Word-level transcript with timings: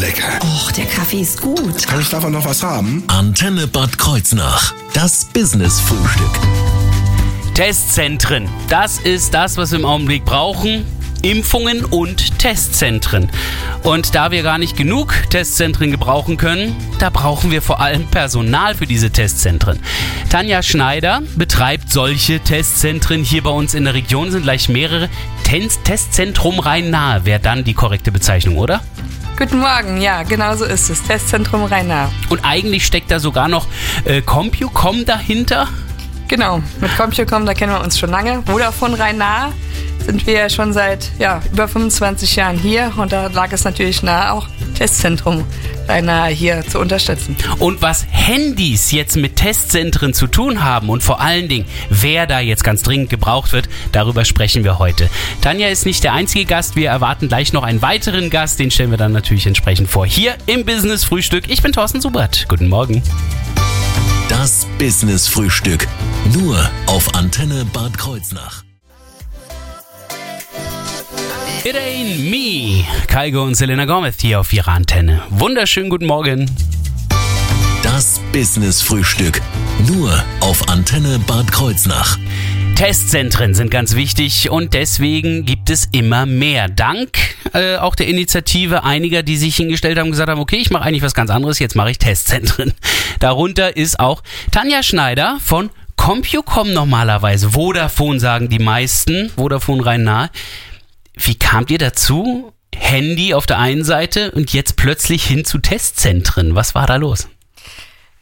lecker. 0.00 0.38
Och, 0.42 0.72
der 0.72 0.86
Kaffee 0.86 1.20
ist 1.20 1.40
gut. 1.40 1.86
Kann 1.86 2.00
ich 2.00 2.08
davon 2.08 2.32
noch 2.32 2.44
was 2.44 2.62
haben? 2.62 3.04
Antenne 3.06 3.66
Bad 3.66 3.98
Kreuznach. 3.98 4.72
Das 4.94 5.26
Business-Frühstück. 5.26 6.30
Testzentren. 7.54 8.48
Das 8.68 8.98
ist 8.98 9.34
das, 9.34 9.58
was 9.58 9.72
wir 9.72 9.78
im 9.78 9.84
Augenblick 9.84 10.24
brauchen. 10.24 10.86
Impfungen 11.20 11.84
und 11.84 12.38
Testzentren. 12.38 13.30
Und 13.82 14.14
da 14.14 14.30
wir 14.30 14.42
gar 14.42 14.56
nicht 14.56 14.74
genug 14.74 15.14
Testzentren 15.28 15.90
gebrauchen 15.90 16.38
können, 16.38 16.74
da 16.98 17.10
brauchen 17.10 17.50
wir 17.50 17.60
vor 17.60 17.80
allem 17.80 18.06
Personal 18.06 18.74
für 18.74 18.86
diese 18.86 19.10
Testzentren. 19.10 19.80
Tanja 20.30 20.62
Schneider 20.62 21.20
betreibt 21.36 21.92
solche 21.92 22.40
Testzentren 22.40 23.22
hier 23.22 23.42
bei 23.42 23.50
uns 23.50 23.74
in 23.74 23.84
der 23.84 23.92
Region, 23.92 24.30
sind 24.30 24.44
gleich 24.44 24.70
mehrere. 24.70 25.10
Testzentrum 25.84 26.58
Rhein-Nahe 26.58 27.26
wäre 27.26 27.40
dann 27.40 27.64
die 27.64 27.74
korrekte 27.74 28.12
Bezeichnung, 28.12 28.56
oder? 28.56 28.80
Guten 29.40 29.60
Morgen, 29.60 30.02
ja, 30.02 30.22
genau 30.22 30.54
so 30.54 30.66
ist 30.66 30.90
es. 30.90 31.02
Testzentrum 31.02 31.64
Rhein-Nahe. 31.64 32.10
Und 32.28 32.44
eigentlich 32.44 32.84
steckt 32.84 33.10
da 33.10 33.18
sogar 33.18 33.48
noch 33.48 33.68
äh, 34.04 34.20
CompuCom 34.20 35.06
dahinter. 35.06 35.66
Genau, 36.30 36.62
mit 36.80 36.96
CompuCom, 36.96 37.44
da 37.44 37.54
kennen 37.54 37.72
wir 37.72 37.80
uns 37.80 37.98
schon 37.98 38.10
lange. 38.10 38.44
Vodafone 38.46 38.96
Rhein-Nahe 38.96 39.52
sind 40.06 40.24
wir 40.28 40.48
schon 40.48 40.72
seit 40.72 41.10
ja, 41.18 41.42
über 41.52 41.66
25 41.66 42.36
Jahren 42.36 42.56
hier 42.56 42.92
und 42.98 43.10
da 43.10 43.26
lag 43.26 43.52
es 43.52 43.64
natürlich 43.64 44.04
nahe, 44.04 44.32
auch 44.32 44.46
Testzentrum 44.78 45.44
Rhein-Nahe 45.88 46.30
hier 46.30 46.64
zu 46.64 46.78
unterstützen. 46.78 47.34
Und 47.58 47.82
was 47.82 48.06
Handys 48.08 48.92
jetzt 48.92 49.16
mit 49.16 49.34
Testzentren 49.34 50.14
zu 50.14 50.28
tun 50.28 50.62
haben 50.62 50.88
und 50.88 51.02
vor 51.02 51.20
allen 51.20 51.48
Dingen, 51.48 51.66
wer 51.88 52.28
da 52.28 52.38
jetzt 52.38 52.62
ganz 52.62 52.82
dringend 52.82 53.10
gebraucht 53.10 53.52
wird, 53.52 53.68
darüber 53.90 54.24
sprechen 54.24 54.62
wir 54.62 54.78
heute. 54.78 55.10
Tanja 55.40 55.66
ist 55.66 55.84
nicht 55.84 56.04
der 56.04 56.12
einzige 56.12 56.44
Gast, 56.44 56.76
wir 56.76 56.90
erwarten 56.90 57.26
gleich 57.26 57.52
noch 57.52 57.64
einen 57.64 57.82
weiteren 57.82 58.30
Gast, 58.30 58.60
den 58.60 58.70
stellen 58.70 58.92
wir 58.92 58.98
dann 58.98 59.10
natürlich 59.10 59.48
entsprechend 59.48 59.90
vor. 59.90 60.06
Hier 60.06 60.36
im 60.46 60.64
Business 60.64 61.02
Frühstück. 61.02 61.50
Ich 61.50 61.60
bin 61.60 61.72
Thorsten 61.72 62.00
Subert. 62.00 62.46
Guten 62.48 62.68
Morgen. 62.68 63.02
Das 64.30 64.64
Business-Frühstück. 64.78 65.88
Nur 66.32 66.56
auf 66.86 67.16
Antenne 67.16 67.64
Bad 67.64 67.98
Kreuznach. 67.98 68.62
It 71.64 71.74
ain't 71.74 72.30
me. 72.30 72.84
Kaigo 73.08 73.42
und 73.42 73.56
Selena 73.56 73.86
Gomez 73.86 74.20
hier 74.20 74.38
auf 74.38 74.52
ihrer 74.52 74.70
Antenne. 74.70 75.20
Wunderschönen 75.30 75.90
guten 75.90 76.06
Morgen. 76.06 76.48
Das 77.82 78.20
Business-Frühstück. 78.32 79.42
Nur 79.88 80.22
auf 80.38 80.68
Antenne 80.68 81.18
Bad 81.26 81.50
Kreuznach. 81.50 82.16
Testzentren 82.80 83.52
sind 83.52 83.70
ganz 83.70 83.94
wichtig 83.94 84.48
und 84.48 84.72
deswegen 84.72 85.44
gibt 85.44 85.68
es 85.68 85.90
immer 85.92 86.24
mehr. 86.24 86.66
Dank 86.70 87.10
äh, 87.52 87.76
auch 87.76 87.94
der 87.94 88.08
Initiative 88.08 88.84
einiger, 88.84 89.22
die 89.22 89.36
sich 89.36 89.56
hingestellt 89.56 89.98
haben 89.98 90.06
und 90.06 90.12
gesagt 90.12 90.30
haben, 90.30 90.40
okay, 90.40 90.56
ich 90.56 90.70
mache 90.70 90.84
eigentlich 90.84 91.02
was 91.02 91.12
ganz 91.12 91.30
anderes, 91.30 91.58
jetzt 91.58 91.76
mache 91.76 91.90
ich 91.90 91.98
Testzentren. 91.98 92.72
Darunter 93.18 93.76
ist 93.76 94.00
auch 94.00 94.22
Tanja 94.50 94.82
Schneider 94.82 95.36
von 95.44 95.68
CompuCom 95.96 96.72
normalerweise. 96.72 97.50
Vodafone 97.50 98.18
sagen 98.18 98.48
die 98.48 98.58
meisten, 98.58 99.28
Vodafone 99.28 99.84
rein 99.84 100.04
nahe. 100.04 100.30
Wie 101.12 101.34
kamt 101.34 101.70
ihr 101.70 101.76
dazu? 101.76 102.54
Handy 102.74 103.34
auf 103.34 103.44
der 103.44 103.58
einen 103.58 103.84
Seite 103.84 104.30
und 104.30 104.54
jetzt 104.54 104.76
plötzlich 104.76 105.24
hin 105.24 105.44
zu 105.44 105.58
Testzentren. 105.58 106.54
Was 106.54 106.74
war 106.74 106.86
da 106.86 106.96
los? 106.96 107.28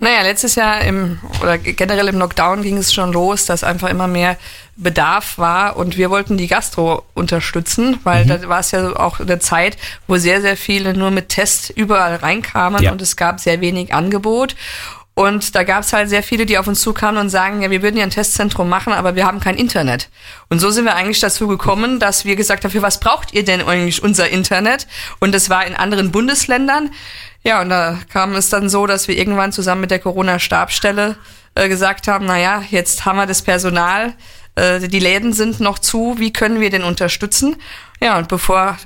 Naja, 0.01 0.23
letztes 0.23 0.55
Jahr 0.55 0.83
im 0.83 1.19
oder 1.43 1.59
generell 1.59 2.07
im 2.07 2.19
Lockdown 2.19 2.63
ging 2.63 2.77
es 2.77 2.95
schon 2.95 3.13
los, 3.13 3.47
dass 3.47 3.65
einfach 3.65 3.89
immer 3.89 4.07
mehr 4.07 4.37
Bedarf 4.77 5.39
war 5.39 5.77
und 5.77 5.97
wir 5.97 6.09
wollten 6.09 6.37
die 6.37 6.47
Gastro 6.47 7.03
unterstützen, 7.15 7.99
weil 8.05 8.25
mhm. 8.25 8.29
da 8.29 8.49
war 8.49 8.61
es 8.61 8.71
ja 8.71 8.95
auch 8.95 9.19
eine 9.19 9.41
Zeit, 9.41 9.77
wo 10.07 10.17
sehr, 10.17 10.41
sehr 10.41 10.57
viele 10.57 10.95
nur 10.95 11.11
mit 11.11 11.31
Test 11.31 11.71
überall 11.71 12.15
reinkamen 12.15 12.81
ja. 12.81 12.93
und 12.93 13.03
es 13.03 13.17
gab 13.17 13.41
sehr 13.41 13.61
wenig 13.61 13.93
Angebot. 13.93 14.55
Und 15.19 15.57
da 15.57 15.65
gab 15.65 15.83
es 15.83 15.93
halt 15.93 16.09
sehr 16.09 16.23
viele, 16.23 16.47
die 16.47 16.59
auf 16.59 16.69
uns 16.69 16.81
zukamen 16.81 17.21
und 17.21 17.29
sagen, 17.29 17.61
ja, 17.61 17.73
wir 17.73 17.83
würden 17.83 17.97
ja 17.97 18.05
ein 18.05 18.11
Testzentrum 18.11 18.69
machen, 18.69 18.93
aber 18.93 19.17
wir 19.17 19.27
haben 19.27 19.41
kein 19.41 19.57
Internet. 19.57 20.11
Und 20.49 20.61
so 20.61 20.71
sind 20.71 20.85
wir 20.85 20.95
eigentlich 20.95 21.19
dazu 21.19 21.49
gekommen, 21.49 21.99
dass 21.99 22.25
wir 22.25 22.37
gesagt 22.37 22.63
haben, 22.63 22.71
für 22.71 22.83
was 22.83 23.01
braucht 23.01 23.35
ihr 23.35 23.45
denn 23.45 23.61
eigentlich 23.63 24.01
unser 24.01 24.29
Internet? 24.29 24.87
Und 25.19 25.35
das 25.35 25.51
war 25.51 25.67
in 25.67 25.75
anderen 25.75 26.13
Bundesländern. 26.13 26.91
Ja, 27.43 27.61
und 27.63 27.69
da 27.69 27.99
kam 28.13 28.37
es 28.37 28.49
dann 28.49 28.69
so, 28.69 28.87
dass 28.87 29.09
wir 29.09 29.19
irgendwann 29.19 29.51
zusammen 29.51 29.81
mit 29.81 29.91
der 29.91 29.99
Corona-Stabstelle 29.99 31.17
äh, 31.57 31.69
gesagt 31.69 32.07
haben, 32.07 32.27
na 32.27 32.39
ja, 32.39 32.63
jetzt 32.71 33.05
haben 33.05 33.17
wir 33.17 33.27
das 33.27 33.43
Personal, 33.43 34.15
äh, 34.55 34.79
die 34.79 35.01
Läden 35.01 35.33
sind 35.33 35.59
noch 35.59 35.81
zu, 35.81 36.15
wie 36.19 36.33
können 36.33 36.61
wir 36.61 36.71
denn 36.71 36.85
unterstützen? 36.85 37.57
Ja, 38.01 38.19
und 38.19 38.29
bevor 38.29 38.79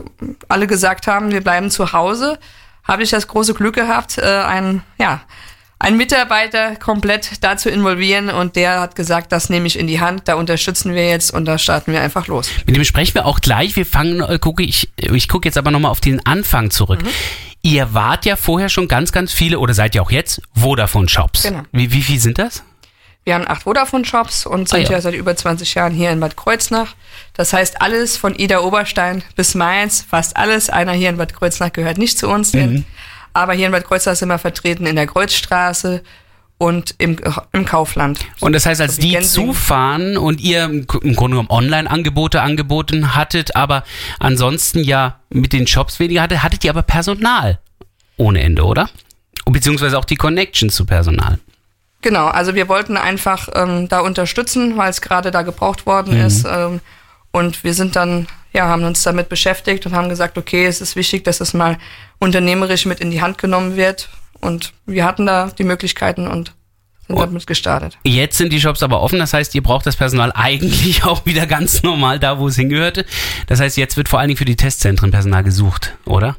alle 0.49 0.67
gesagt 0.67 1.07
haben, 1.07 1.31
wir 1.31 1.43
bleiben 1.43 1.71
zu 1.71 1.93
Hause, 1.93 2.39
habe 2.85 3.03
ich 3.03 3.11
das 3.11 3.29
große 3.29 3.53
Glück 3.53 3.75
gehabt, 3.75 4.17
äh, 4.17 4.23
ein, 4.23 4.83
ja, 4.99 5.21
einen 5.83 5.97
Mitarbeiter 5.97 6.77
komplett 6.77 7.43
dazu 7.43 7.69
involvieren 7.69 8.31
und 8.31 8.55
der 8.55 8.81
hat 8.81 8.95
gesagt, 8.95 9.33
das 9.33 9.51
nehme 9.51 9.67
ich 9.67 9.77
in 9.77 9.89
die 9.89 10.01
Hand, 10.01 10.23
da 10.27 10.35
unterstützen 10.35 10.95
wir 10.95 11.09
jetzt 11.09 11.35
und 11.35 11.45
da 11.45 11.59
starten 11.59 11.93
wir 11.93 12.01
einfach 12.01 12.29
los. 12.29 12.49
Mit 12.67 12.77
dem 12.77 12.85
sprechen 12.85 13.15
wir 13.15 13.27
auch 13.27 13.41
gleich. 13.41 13.75
Wir 13.75 13.85
fangen, 13.85 14.21
äh, 14.21 14.39
gucke 14.39 14.63
ich, 14.63 14.91
ich 14.97 15.29
gucke 15.29 15.49
jetzt 15.49 15.59
aber 15.59 15.73
nochmal 15.73 15.91
auf 15.91 16.01
den 16.01 16.25
Anfang 16.25 16.71
zurück. 16.71 17.03
Mhm. 17.03 17.09
Ihr 17.63 17.95
wart 17.95 18.27
ja 18.27 18.37
vorher 18.37 18.69
schon 18.69 18.87
ganz, 18.87 19.11
ganz 19.11 19.33
viele 19.33 19.59
oder 19.59 19.75
seid 19.75 19.97
ja 19.97 20.03
auch 20.03 20.13
jetzt 20.13 20.41
Vodafone-Shops. 20.55 21.43
Genau. 21.43 21.63
Wie, 21.73 21.93
wie 21.93 22.03
viel 22.03 22.21
sind 22.21 22.39
das? 22.39 22.63
Wir 23.25 23.35
haben 23.35 23.47
acht 23.47 23.65
Vodafone-Shops 23.65 24.47
und 24.47 24.69
sind 24.69 24.81
ah, 24.81 24.83
ja. 24.85 24.91
ja. 24.93 25.01
seit 25.01 25.15
über 25.15 25.35
20 25.35 25.75
Jahren 25.75 25.93
hier 25.93 26.11
in 26.11 26.21
Bad 26.21 26.37
Kreuznach. 26.37 26.95
Das 27.35 27.53
heißt, 27.53 27.83
alles 27.83 28.17
von 28.17 28.37
Ida 28.37 28.61
Oberstein 28.61 29.23
bis 29.35 29.55
Mainz, 29.55 30.05
fast 30.09 30.37
alles. 30.37 30.71
Einer 30.71 30.93
hier 30.93 31.09
in 31.09 31.17
Bad 31.17 31.35
Kreuznach 31.35 31.73
gehört 31.73 31.99
nicht 31.99 32.19
zu 32.19 32.29
uns, 32.29 32.53
mhm. 32.53 32.85
Aber 33.33 33.53
hier 33.55 33.67
in 33.67 33.73
Bad 33.73 33.85
Kreuznach 33.85 34.17
sind 34.17 34.29
wir 34.29 34.39
vertreten 34.39 34.87
in 34.87 34.97
der 34.97 35.07
Kreuzstraße 35.07 36.03
und 36.59 36.95
im, 36.99 37.17
im 37.53 37.65
Kaufland. 37.65 38.21
Und 38.41 38.53
das 38.53 38.67
heißt, 38.67 38.81
als 38.81 38.97
die 38.97 39.19
zufahren 39.21 40.17
und 40.17 40.41
ihr 40.41 40.65
im 40.65 40.87
Grunde 40.87 41.37
genommen 41.37 41.51
Online-Angebote 41.51 42.41
angeboten 42.41 43.17
hattet, 43.17 43.57
aber 43.57 43.83
ansonsten 44.21 44.85
ja 44.85 45.19
mit 45.29 45.53
den 45.53 45.67
Shops 45.67 45.99
weniger 45.99 46.23
hattet, 46.23 46.43
hattet 46.43 46.65
ihr 46.65 46.71
aber 46.71 46.83
Personal 46.83 47.59
ohne 48.17 48.43
Ende, 48.43 48.65
oder? 48.65 48.89
Beziehungsweise 49.47 49.99
auch 49.99 50.05
die 50.05 50.15
Connections 50.15 50.75
zu 50.75 50.87
Personal. 50.87 51.41
Genau, 52.01 52.27
also 52.29 52.55
wir 52.55 52.69
wollten 52.69 52.97
einfach 52.97 53.49
ähm, 53.55 53.89
da 53.89 54.01
unterstützen, 54.01 54.77
weil 54.77 54.91
es 54.91 55.01
gerade 55.01 55.31
da 55.31 55.43
gebraucht 55.43 55.87
worden 55.87 56.19
mhm. 56.19 56.27
ist. 56.27 56.45
Ähm, 56.45 56.81
und 57.33 57.65
wir 57.65 57.75
sind 57.75 57.97
dann, 57.97 58.27
ja, 58.53 58.69
haben 58.69 58.85
uns 58.85 59.03
damit 59.03 59.29
beschäftigt 59.29 59.87
und 59.87 59.95
haben 59.95 60.09
gesagt, 60.09 60.37
okay, 60.39 60.67
es 60.67 60.81
ist 60.81 60.97
wichtig, 60.97 61.25
dass 61.25 61.41
es 61.41 61.55
mal 61.55 61.79
unternehmerisch 62.23 62.87
mit 62.87 63.01
in 63.01 63.11
die 63.11 63.21
Hand 63.21 63.39
genommen 63.39 63.77
wird. 63.77 64.09
Und 64.41 64.73
wir 64.87 65.05
hatten 65.05 65.27
da 65.27 65.51
die 65.59 65.65
Möglichkeiten 65.65 66.29
und 66.29 66.53
sind 67.09 67.19
damit 67.19 67.47
gestartet. 67.47 67.99
Jetzt 68.05 68.39
sind 68.39 68.53
die 68.53 68.61
Shops 68.61 68.83
aber 68.83 69.03
offen, 69.03 69.19
das 69.19 69.35
heißt, 69.35 69.55
ihr 69.55 69.63
braucht 69.63 69.87
das 69.87 69.97
Personal 69.97 70.33
eigentlich 70.35 71.05
auch 71.05 71.27
wieder 71.27 71.47
ganz 71.47 71.83
normal 71.83 72.21
da, 72.21 72.39
wo 72.39 72.49
es 72.49 72.57
hingehörte. 72.57 73.05
Das 73.49 73.61
heißt, 73.61 73.77
jetzt 73.77 73.97
wird 73.97 74.09
vor 74.09 74.21
allen 74.21 74.29
Dingen 74.29 74.39
für 74.39 74.45
die 74.45 74.57
Testzentren 74.57 75.11
Personal 75.11 75.43
gesucht, 75.43 75.97
oder? 76.05 76.37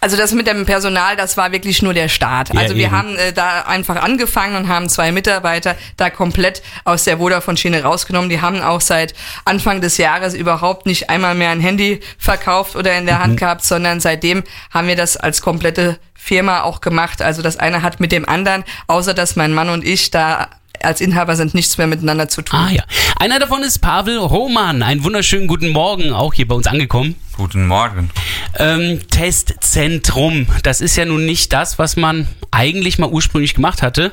Also 0.00 0.16
das 0.16 0.32
mit 0.32 0.46
dem 0.46 0.64
Personal, 0.64 1.16
das 1.16 1.36
war 1.36 1.52
wirklich 1.52 1.82
nur 1.82 1.92
der 1.92 2.08
Start. 2.08 2.54
Ja, 2.54 2.60
also 2.60 2.74
wir 2.74 2.86
eben. 2.86 2.92
haben 2.92 3.16
äh, 3.16 3.32
da 3.32 3.62
einfach 3.62 3.96
angefangen 3.96 4.56
und 4.56 4.68
haben 4.68 4.88
zwei 4.88 5.12
Mitarbeiter 5.12 5.76
da 5.96 6.08
komplett 6.08 6.62
aus 6.84 7.04
der 7.04 7.18
Vodafone-Schiene 7.18 7.82
rausgenommen. 7.82 8.30
Die 8.30 8.40
haben 8.40 8.62
auch 8.62 8.80
seit 8.80 9.14
Anfang 9.44 9.82
des 9.82 9.98
Jahres 9.98 10.34
überhaupt 10.34 10.86
nicht 10.86 11.10
einmal 11.10 11.34
mehr 11.34 11.50
ein 11.50 11.60
Handy 11.60 12.00
verkauft 12.18 12.76
oder 12.76 12.96
in 12.96 13.04
der 13.04 13.16
mhm. 13.16 13.22
Hand 13.22 13.40
gehabt, 13.40 13.64
sondern 13.64 14.00
seitdem 14.00 14.42
haben 14.70 14.88
wir 14.88 14.96
das 14.96 15.18
als 15.18 15.42
komplette 15.42 15.98
Firma 16.14 16.62
auch 16.62 16.80
gemacht. 16.80 17.20
Also 17.22 17.42
das 17.42 17.58
eine 17.58 17.82
hat 17.82 18.00
mit 18.00 18.12
dem 18.12 18.28
anderen, 18.28 18.64
außer 18.86 19.14
dass 19.14 19.36
mein 19.36 19.52
Mann 19.52 19.68
und 19.68 19.84
ich 19.84 20.10
da 20.10 20.48
als 20.82 21.00
Inhaber 21.00 21.36
sind 21.36 21.54
nichts 21.54 21.78
mehr 21.78 21.86
miteinander 21.86 22.28
zu 22.28 22.42
tun. 22.42 22.58
Ah 22.58 22.70
ja. 22.70 22.84
Einer 23.18 23.38
davon 23.38 23.62
ist 23.62 23.78
Pavel 23.80 24.18
Roman. 24.18 24.82
Einen 24.82 25.04
wunderschönen 25.04 25.46
guten 25.46 25.70
Morgen, 25.70 26.12
auch 26.12 26.34
hier 26.34 26.48
bei 26.48 26.54
uns 26.54 26.66
angekommen. 26.66 27.16
Guten 27.36 27.66
Morgen. 27.66 28.10
Ähm, 28.58 29.00
Testzentrum, 29.10 30.46
das 30.62 30.80
ist 30.80 30.96
ja 30.96 31.04
nun 31.04 31.24
nicht 31.24 31.52
das, 31.52 31.78
was 31.78 31.96
man 31.96 32.28
eigentlich 32.50 32.98
mal 32.98 33.08
ursprünglich 33.08 33.54
gemacht 33.54 33.82
hatte. 33.82 34.12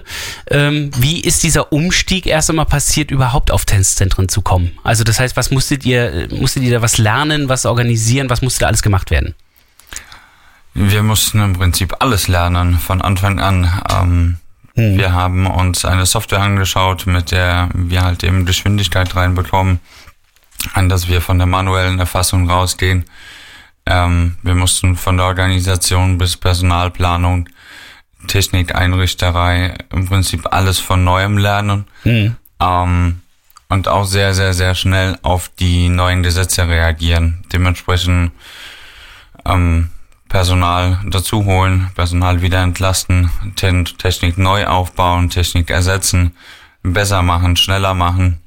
Ähm, 0.49 0.91
wie 0.97 1.19
ist 1.19 1.43
dieser 1.43 1.71
Umstieg 1.73 2.25
erst 2.25 2.49
einmal 2.49 2.65
passiert, 2.65 3.11
überhaupt 3.11 3.51
auf 3.51 3.65
Testzentren 3.65 4.29
zu 4.29 4.41
kommen? 4.41 4.77
Also 4.83 5.03
das 5.03 5.19
heißt, 5.19 5.35
was 5.35 5.51
musstet 5.51 5.85
ihr, 5.85 6.27
musstet 6.31 6.63
ihr 6.63 6.71
da 6.71 6.81
was 6.81 6.97
lernen, 6.97 7.49
was 7.49 7.65
organisieren, 7.65 8.29
was 8.29 8.41
musste 8.41 8.61
da 8.61 8.67
alles 8.67 8.81
gemacht 8.81 9.11
werden? 9.11 9.35
Wir 10.73 11.01
mussten 11.01 11.41
im 11.41 11.53
Prinzip 11.53 11.95
alles 11.99 12.27
lernen 12.27 12.77
von 12.77 13.01
Anfang 13.01 13.39
an. 13.39 13.81
Ähm, 13.89 14.37
hm. 14.77 14.95
Wir 14.95 15.11
haben 15.11 15.47
uns 15.47 15.83
eine 15.85 16.05
Software 16.05 16.41
angeschaut, 16.41 17.07
mit 17.07 17.31
der 17.31 17.69
wir 17.73 18.03
halt 18.03 18.23
eben 18.23 18.45
Geschwindigkeit 18.45 19.15
reinbekommen, 19.15 19.79
an 20.73 20.87
dass 20.87 21.07
wir 21.07 21.19
von 21.19 21.39
der 21.39 21.47
manuellen 21.47 21.99
Erfassung 21.99 22.49
rausgehen. 22.49 23.05
Ähm, 23.87 24.37
wir 24.43 24.53
mussten 24.53 24.95
von 24.95 25.17
der 25.17 25.25
Organisation 25.25 26.19
bis 26.19 26.37
Personalplanung, 26.37 27.49
Technik, 28.27 28.75
Einrichterei, 28.75 29.73
im 29.91 30.07
Prinzip 30.07 30.53
alles 30.53 30.77
von 30.77 31.03
neuem 31.03 31.39
lernen. 31.39 31.85
Hm. 32.03 32.35
Ähm, 32.59 33.21
und 33.69 33.87
auch 33.87 34.05
sehr, 34.05 34.33
sehr, 34.33 34.53
sehr 34.53 34.75
schnell 34.75 35.17
auf 35.23 35.49
die 35.59 35.89
neuen 35.89 36.23
Gesetze 36.23 36.67
reagieren. 36.67 37.43
Dementsprechend 37.51 38.31
ähm, 39.43 39.89
Personal 40.29 40.99
dazu 41.05 41.45
holen, 41.45 41.89
Personal 41.95 42.41
wieder 42.41 42.61
entlasten, 42.61 43.29
Technik 43.55 44.37
neu 44.37 44.65
aufbauen, 44.67 45.29
Technik 45.29 45.69
ersetzen, 45.69 46.35
besser 46.83 47.21
machen, 47.21 47.55
schneller 47.55 47.93
machen. 47.93 48.41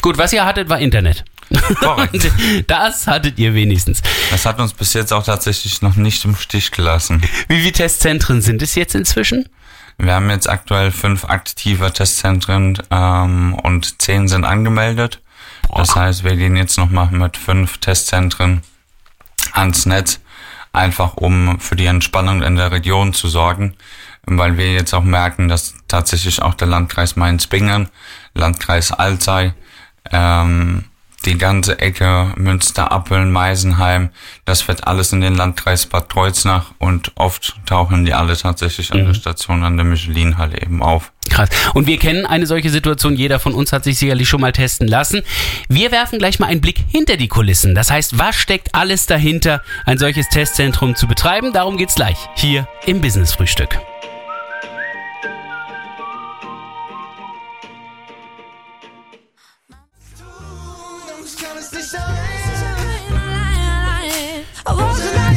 Gut, 0.00 0.18
was 0.18 0.32
ihr 0.32 0.44
hattet, 0.44 0.68
war 0.68 0.78
Internet. 0.78 1.24
Korrekt. 1.80 2.30
das 2.66 3.06
hattet 3.06 3.38
ihr 3.38 3.54
wenigstens. 3.54 4.02
Das 4.30 4.46
hat 4.46 4.60
uns 4.60 4.72
bis 4.72 4.92
jetzt 4.92 5.12
auch 5.12 5.24
tatsächlich 5.24 5.82
noch 5.82 5.96
nicht 5.96 6.24
im 6.24 6.36
Stich 6.36 6.70
gelassen. 6.70 7.22
Wie 7.48 7.60
viele 7.60 7.72
Testzentren 7.72 8.42
sind 8.42 8.62
es 8.62 8.74
jetzt 8.74 8.94
inzwischen? 8.94 9.48
Wir 9.96 10.14
haben 10.14 10.30
jetzt 10.30 10.48
aktuell 10.48 10.92
fünf 10.92 11.24
aktive 11.24 11.92
Testzentren 11.92 12.78
ähm, 12.90 13.54
und 13.54 14.00
zehn 14.00 14.28
sind 14.28 14.44
angemeldet. 14.44 15.20
Boah. 15.66 15.78
Das 15.78 15.96
heißt, 15.96 16.24
wir 16.24 16.36
gehen 16.36 16.56
jetzt 16.56 16.78
nochmal 16.78 17.10
mit 17.10 17.36
fünf 17.36 17.78
Testzentren 17.78 18.62
ans 19.52 19.86
Netz, 19.86 20.20
einfach 20.72 21.16
um 21.16 21.60
für 21.60 21.76
die 21.76 21.86
Entspannung 21.86 22.42
in 22.42 22.56
der 22.56 22.72
Region 22.72 23.14
zu 23.14 23.28
sorgen, 23.28 23.74
weil 24.26 24.56
wir 24.58 24.72
jetzt 24.72 24.94
auch 24.94 25.04
merken, 25.04 25.48
dass 25.48 25.74
tatsächlich 25.88 26.42
auch 26.42 26.54
der 26.54 26.68
Landkreis 26.68 27.16
Mainz-Bingen, 27.16 27.88
Landkreis 28.34 28.92
Alzey, 28.92 29.52
ähm, 30.12 30.84
die 31.24 31.36
ganze 31.36 31.78
Ecke, 31.80 32.32
Münster, 32.36 32.92
Appeln, 32.92 33.32
Meisenheim, 33.32 34.10
das 34.44 34.68
wird 34.68 34.86
alles 34.86 35.12
in 35.12 35.20
den 35.20 35.34
Landkreis 35.34 35.86
Bad 35.86 36.08
Kreuznach 36.08 36.72
und 36.78 37.12
oft 37.16 37.54
tauchen 37.66 38.04
die 38.04 38.14
alle 38.14 38.36
tatsächlich 38.36 38.92
an 38.92 39.02
mhm. 39.02 39.06
der 39.06 39.14
Station 39.14 39.64
an 39.64 39.76
der 39.76 39.84
Michelin-Halle 39.84 40.62
eben 40.62 40.82
auf. 40.82 41.12
Krass. 41.28 41.50
Und 41.74 41.86
wir 41.86 41.98
kennen 41.98 42.24
eine 42.24 42.46
solche 42.46 42.70
Situation, 42.70 43.16
jeder 43.16 43.38
von 43.38 43.54
uns 43.54 43.72
hat 43.72 43.84
sich 43.84 43.98
sicherlich 43.98 44.28
schon 44.28 44.40
mal 44.40 44.52
testen 44.52 44.88
lassen. 44.88 45.22
Wir 45.68 45.92
werfen 45.92 46.18
gleich 46.18 46.38
mal 46.38 46.46
einen 46.46 46.60
Blick 46.60 46.78
hinter 46.88 47.16
die 47.16 47.28
Kulissen. 47.28 47.74
Das 47.74 47.90
heißt, 47.90 48.18
was 48.18 48.36
steckt 48.36 48.74
alles 48.74 49.06
dahinter, 49.06 49.62
ein 49.84 49.98
solches 49.98 50.28
Testzentrum 50.28 50.94
zu 50.94 51.06
betreiben? 51.06 51.52
Darum 51.52 51.76
geht's 51.76 51.96
gleich 51.96 52.16
hier 52.36 52.66
im 52.86 53.00
Business 53.00 53.32
Frühstück. 53.32 53.78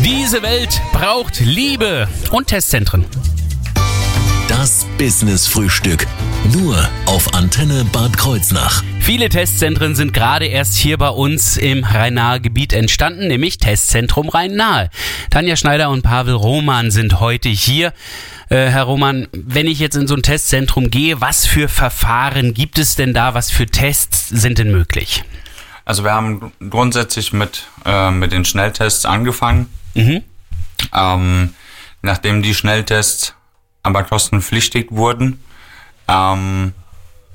Diese 0.03 0.41
Welt 0.41 0.81
braucht 0.93 1.39
Liebe 1.41 2.07
und 2.31 2.47
Testzentren. 2.47 3.05
Das 4.49 4.87
Business 4.97 5.45
Frühstück. 5.45 6.07
Nur 6.51 6.89
auf 7.05 7.35
Antenne 7.35 7.85
Bad 7.85 8.17
Kreuznach. 8.17 8.83
Viele 8.99 9.29
Testzentren 9.29 9.93
sind 9.93 10.11
gerade 10.11 10.47
erst 10.47 10.75
hier 10.75 10.97
bei 10.97 11.09
uns 11.09 11.55
im 11.55 11.83
Rhein-Nahe 11.83 12.41
Gebiet 12.41 12.73
entstanden, 12.73 13.27
nämlich 13.27 13.59
Testzentrum 13.59 14.29
Rhein-Nahe. 14.29 14.89
Tanja 15.29 15.55
Schneider 15.55 15.91
und 15.91 16.01
Pavel 16.01 16.33
Roman 16.33 16.89
sind 16.89 17.19
heute 17.19 17.49
hier. 17.49 17.93
Äh, 18.49 18.69
Herr 18.69 18.83
Roman, 18.83 19.27
wenn 19.33 19.67
ich 19.67 19.77
jetzt 19.77 19.95
in 19.95 20.07
so 20.07 20.15
ein 20.15 20.23
Testzentrum 20.23 20.89
gehe, 20.89 21.21
was 21.21 21.45
für 21.45 21.69
Verfahren 21.69 22.55
gibt 22.55 22.79
es 22.79 22.95
denn 22.95 23.13
da? 23.13 23.35
Was 23.35 23.51
für 23.51 23.67
Tests 23.67 24.29
sind 24.29 24.57
denn 24.57 24.71
möglich? 24.71 25.23
Also 25.85 26.03
wir 26.03 26.13
haben 26.13 26.51
grundsätzlich 26.69 27.33
mit, 27.33 27.67
äh, 27.85 28.11
mit 28.11 28.31
den 28.31 28.45
Schnelltests 28.45 29.05
angefangen. 29.05 29.69
Mhm. 29.93 30.23
Ähm, 30.93 31.53
nachdem 32.01 32.41
die 32.41 32.53
Schnelltests 32.53 33.33
aber 33.83 34.03
kostenpflichtig 34.03 34.87
wurden, 34.91 35.43
ähm, 36.07 36.73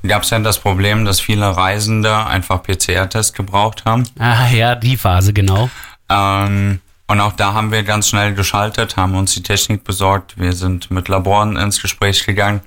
gab 0.07 0.23
es 0.23 0.31
ja 0.31 0.39
das 0.39 0.59
Problem, 0.59 1.05
dass 1.05 1.21
viele 1.21 1.57
Reisende 1.57 2.27
einfach 2.27 2.63
PCR-Tests 2.63 3.33
gebraucht 3.33 3.85
haben. 3.85 4.05
Ah 4.19 4.49
ja, 4.49 4.75
die 4.75 4.97
Phase, 4.97 5.33
genau. 5.33 5.69
Ähm, 6.09 6.81
und 7.09 7.21
auch 7.21 7.33
da 7.33 7.53
haben 7.53 7.71
wir 7.73 7.83
ganz 7.83 8.09
schnell 8.09 8.35
geschaltet, 8.35 8.97
haben 8.97 9.15
uns 9.15 9.35
die 9.35 9.43
Technik 9.43 9.85
besorgt. 9.85 10.39
Wir 10.39 10.53
sind 10.53 10.91
mit 10.91 11.09
Laboren 11.09 11.57
ins 11.57 11.81
Gespräch 11.81 12.25
gegangen 12.27 12.61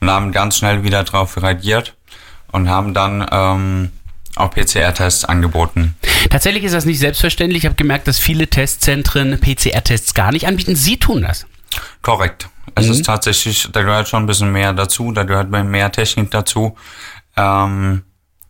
und 0.00 0.10
haben 0.10 0.32
ganz 0.32 0.58
schnell 0.58 0.84
wieder 0.84 1.02
darauf 1.02 1.40
reagiert 1.42 1.94
und 2.52 2.68
haben 2.68 2.94
dann 2.94 3.26
ähm, 3.30 3.92
auch 4.36 4.50
PCR-Tests 4.50 5.24
angeboten. 5.24 5.94
Tatsächlich 6.30 6.64
ist 6.64 6.72
das 6.72 6.84
nicht 6.84 6.98
selbstverständlich. 6.98 7.62
Ich 7.62 7.66
habe 7.66 7.76
gemerkt, 7.76 8.08
dass 8.08 8.18
viele 8.18 8.48
Testzentren 8.48 9.38
PCR-Tests 9.38 10.14
gar 10.14 10.32
nicht 10.32 10.46
anbieten. 10.46 10.74
Sie 10.76 10.96
tun 10.96 11.22
das. 11.22 11.46
Korrekt. 12.02 12.48
Es 12.74 12.86
mhm. 12.86 12.92
ist 12.92 13.06
tatsächlich, 13.06 13.68
da 13.72 13.82
gehört 13.82 14.08
schon 14.08 14.22
ein 14.22 14.26
bisschen 14.26 14.50
mehr 14.50 14.72
dazu, 14.72 15.12
da 15.12 15.24
gehört 15.24 15.50
mehr 15.50 15.92
Technik 15.92 16.30
dazu. 16.30 16.76
Ähm, 17.36 18.02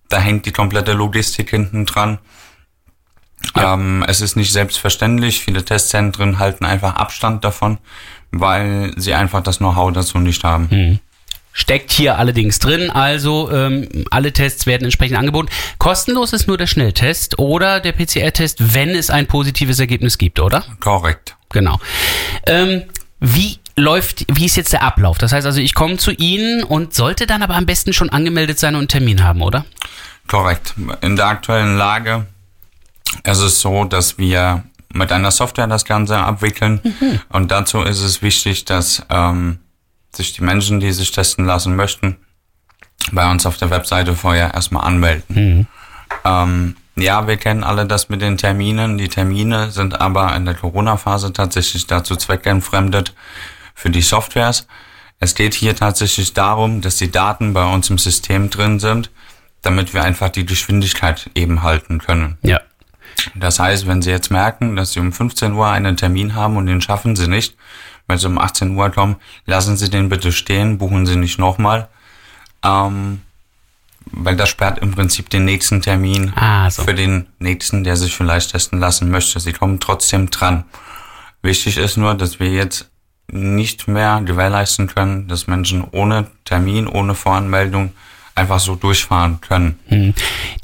da 0.08 0.18
hängt 0.18 0.46
die 0.46 0.52
komplette 0.52 0.92
Logistik 0.92 1.50
hinten 1.50 1.86
dran. 1.86 2.18
Ja. 3.56 3.74
Ähm, 3.74 4.04
es 4.06 4.20
ist 4.20 4.36
nicht 4.36 4.52
selbstverständlich. 4.52 5.40
Viele 5.40 5.64
Testzentren 5.64 6.38
halten 6.38 6.64
einfach 6.64 6.94
Abstand 6.94 7.44
davon, 7.44 7.78
weil 8.30 8.92
sie 8.96 9.14
einfach 9.14 9.42
das 9.42 9.58
Know-how 9.58 9.92
dazu 9.92 10.18
nicht 10.18 10.44
haben. 10.44 10.68
Mhm. 10.70 10.98
Steckt 11.56 11.92
hier 11.92 12.18
allerdings 12.18 12.58
drin, 12.58 12.90
also 12.90 13.48
ähm, 13.52 13.88
alle 14.10 14.32
Tests 14.32 14.66
werden 14.66 14.84
entsprechend 14.84 15.16
angeboten. 15.16 15.48
Kostenlos 15.78 16.32
ist 16.32 16.48
nur 16.48 16.58
der 16.58 16.66
Schnelltest 16.66 17.38
oder 17.38 17.78
der 17.78 17.92
PCR-Test, 17.92 18.74
wenn 18.74 18.90
es 18.90 19.08
ein 19.08 19.28
positives 19.28 19.78
Ergebnis 19.78 20.18
gibt, 20.18 20.40
oder? 20.40 20.64
Korrekt. 20.80 21.36
Genau. 21.50 21.78
Ähm, 22.48 22.82
wie 23.20 23.60
läuft, 23.76 24.26
wie 24.36 24.46
ist 24.46 24.56
jetzt 24.56 24.72
der 24.72 24.82
Ablauf? 24.82 25.16
Das 25.18 25.32
heißt 25.32 25.46
also, 25.46 25.60
ich 25.60 25.74
komme 25.74 25.96
zu 25.96 26.10
Ihnen 26.10 26.64
und 26.64 26.92
sollte 26.92 27.24
dann 27.24 27.44
aber 27.44 27.54
am 27.54 27.66
besten 27.66 27.92
schon 27.92 28.10
angemeldet 28.10 28.58
sein 28.58 28.74
und 28.74 28.80
einen 28.80 28.88
Termin 28.88 29.22
haben, 29.22 29.40
oder? 29.40 29.64
Korrekt. 30.26 30.74
In 31.02 31.14
der 31.14 31.26
aktuellen 31.26 31.76
Lage 31.76 32.26
ist 33.22 33.38
es 33.38 33.60
so, 33.60 33.84
dass 33.84 34.18
wir 34.18 34.64
mit 34.92 35.12
einer 35.12 35.30
Software 35.30 35.68
das 35.68 35.84
Ganze 35.84 36.16
abwickeln. 36.18 36.80
Mhm. 36.82 37.20
Und 37.28 37.50
dazu 37.52 37.82
ist 37.82 38.00
es 38.00 38.22
wichtig, 38.22 38.64
dass 38.64 39.04
ähm, 39.08 39.60
sich 40.16 40.32
die 40.32 40.42
Menschen, 40.42 40.80
die 40.80 40.92
sich 40.92 41.10
testen 41.10 41.44
lassen 41.44 41.76
möchten, 41.76 42.16
bei 43.12 43.30
uns 43.30 43.46
auf 43.46 43.56
der 43.56 43.70
Webseite 43.70 44.14
vorher 44.14 44.54
erstmal 44.54 44.84
anmelden. 44.84 45.24
Mhm. 45.28 45.66
Ähm, 46.24 46.76
ja, 46.96 47.26
wir 47.26 47.36
kennen 47.36 47.64
alle 47.64 47.86
das 47.86 48.08
mit 48.08 48.22
den 48.22 48.36
Terminen. 48.36 48.98
Die 48.98 49.08
Termine 49.08 49.70
sind 49.70 50.00
aber 50.00 50.34
in 50.36 50.44
der 50.44 50.54
Corona-Phase 50.54 51.32
tatsächlich 51.32 51.86
dazu 51.86 52.14
zweckentfremdet 52.16 53.14
für 53.74 53.90
die 53.90 54.02
Softwares. 54.02 54.66
Es 55.18 55.34
geht 55.34 55.54
hier 55.54 55.74
tatsächlich 55.74 56.34
darum, 56.34 56.80
dass 56.80 56.96
die 56.96 57.10
Daten 57.10 57.52
bei 57.52 57.64
uns 57.64 57.90
im 57.90 57.98
System 57.98 58.50
drin 58.50 58.78
sind, 58.78 59.10
damit 59.62 59.94
wir 59.94 60.04
einfach 60.04 60.28
die 60.28 60.46
Geschwindigkeit 60.46 61.30
eben 61.34 61.62
halten 61.62 61.98
können. 61.98 62.38
Ja. 62.42 62.60
Das 63.34 63.58
heißt, 63.58 63.86
wenn 63.86 64.02
Sie 64.02 64.10
jetzt 64.10 64.30
merken, 64.30 64.76
dass 64.76 64.92
Sie 64.92 65.00
um 65.00 65.12
15 65.12 65.52
Uhr 65.52 65.68
einen 65.68 65.96
Termin 65.96 66.34
haben 66.34 66.56
und 66.56 66.66
den 66.66 66.80
schaffen 66.80 67.16
Sie 67.16 67.28
nicht, 67.28 67.56
weil 68.06 68.18
Sie 68.18 68.26
um 68.26 68.38
18 68.38 68.76
Uhr 68.76 68.90
kommen, 68.90 69.16
lassen 69.46 69.76
Sie 69.76 69.90
den 69.90 70.08
bitte 70.08 70.32
stehen, 70.32 70.78
buchen 70.78 71.06
Sie 71.06 71.16
nicht 71.16 71.38
nochmal. 71.38 71.88
Ähm, 72.62 73.20
weil 74.06 74.36
das 74.36 74.48
sperrt 74.48 74.78
im 74.78 74.92
Prinzip 74.92 75.30
den 75.30 75.44
nächsten 75.44 75.80
Termin 75.80 76.32
ah, 76.36 76.70
so. 76.70 76.82
für 76.82 76.94
den 76.94 77.26
nächsten, 77.38 77.84
der 77.84 77.96
sich 77.96 78.14
vielleicht 78.14 78.52
testen 78.52 78.78
lassen 78.78 79.10
möchte. 79.10 79.40
Sie 79.40 79.52
kommen 79.52 79.80
trotzdem 79.80 80.30
dran. 80.30 80.64
Wichtig 81.42 81.78
ist 81.78 81.96
nur, 81.96 82.14
dass 82.14 82.38
wir 82.38 82.50
jetzt 82.50 82.90
nicht 83.28 83.88
mehr 83.88 84.20
gewährleisten 84.24 84.86
können, 84.86 85.28
dass 85.28 85.46
Menschen 85.46 85.84
ohne 85.90 86.26
Termin, 86.44 86.86
ohne 86.86 87.14
Voranmeldung 87.14 87.92
einfach 88.34 88.60
so 88.60 88.74
durchfahren 88.74 89.40
können. 89.40 89.78
Hm. 89.88 90.14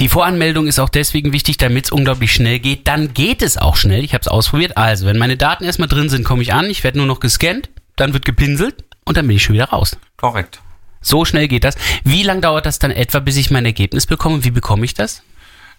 Die 0.00 0.08
Voranmeldung 0.08 0.66
ist 0.66 0.78
auch 0.78 0.88
deswegen 0.88 1.32
wichtig, 1.32 1.56
damit 1.56 1.86
es 1.86 1.92
unglaublich 1.92 2.32
schnell 2.32 2.58
geht. 2.58 2.88
Dann 2.88 3.14
geht 3.14 3.42
es 3.42 3.56
auch 3.56 3.76
schnell. 3.76 4.04
Ich 4.04 4.12
habe 4.12 4.22
es 4.22 4.28
ausprobiert. 4.28 4.76
Also, 4.76 5.06
wenn 5.06 5.18
meine 5.18 5.36
Daten 5.36 5.64
erstmal 5.64 5.88
drin 5.88 6.08
sind, 6.08 6.24
komme 6.24 6.42
ich 6.42 6.52
an. 6.52 6.66
Ich 6.66 6.82
werde 6.84 6.98
nur 6.98 7.06
noch 7.06 7.20
gescannt, 7.20 7.70
dann 7.96 8.12
wird 8.12 8.24
gepinselt 8.24 8.84
und 9.04 9.16
dann 9.16 9.26
bin 9.26 9.36
ich 9.36 9.42
schon 9.44 9.54
wieder 9.54 9.70
raus. 9.70 9.96
Korrekt. 10.16 10.60
So 11.00 11.24
schnell 11.24 11.48
geht 11.48 11.64
das. 11.64 11.76
Wie 12.04 12.22
lange 12.22 12.42
dauert 12.42 12.66
das 12.66 12.78
dann 12.78 12.90
etwa, 12.90 13.20
bis 13.20 13.36
ich 13.36 13.50
mein 13.50 13.64
Ergebnis 13.64 14.06
bekomme? 14.06 14.44
Wie 14.44 14.50
bekomme 14.50 14.84
ich 14.84 14.94
das? 14.94 15.22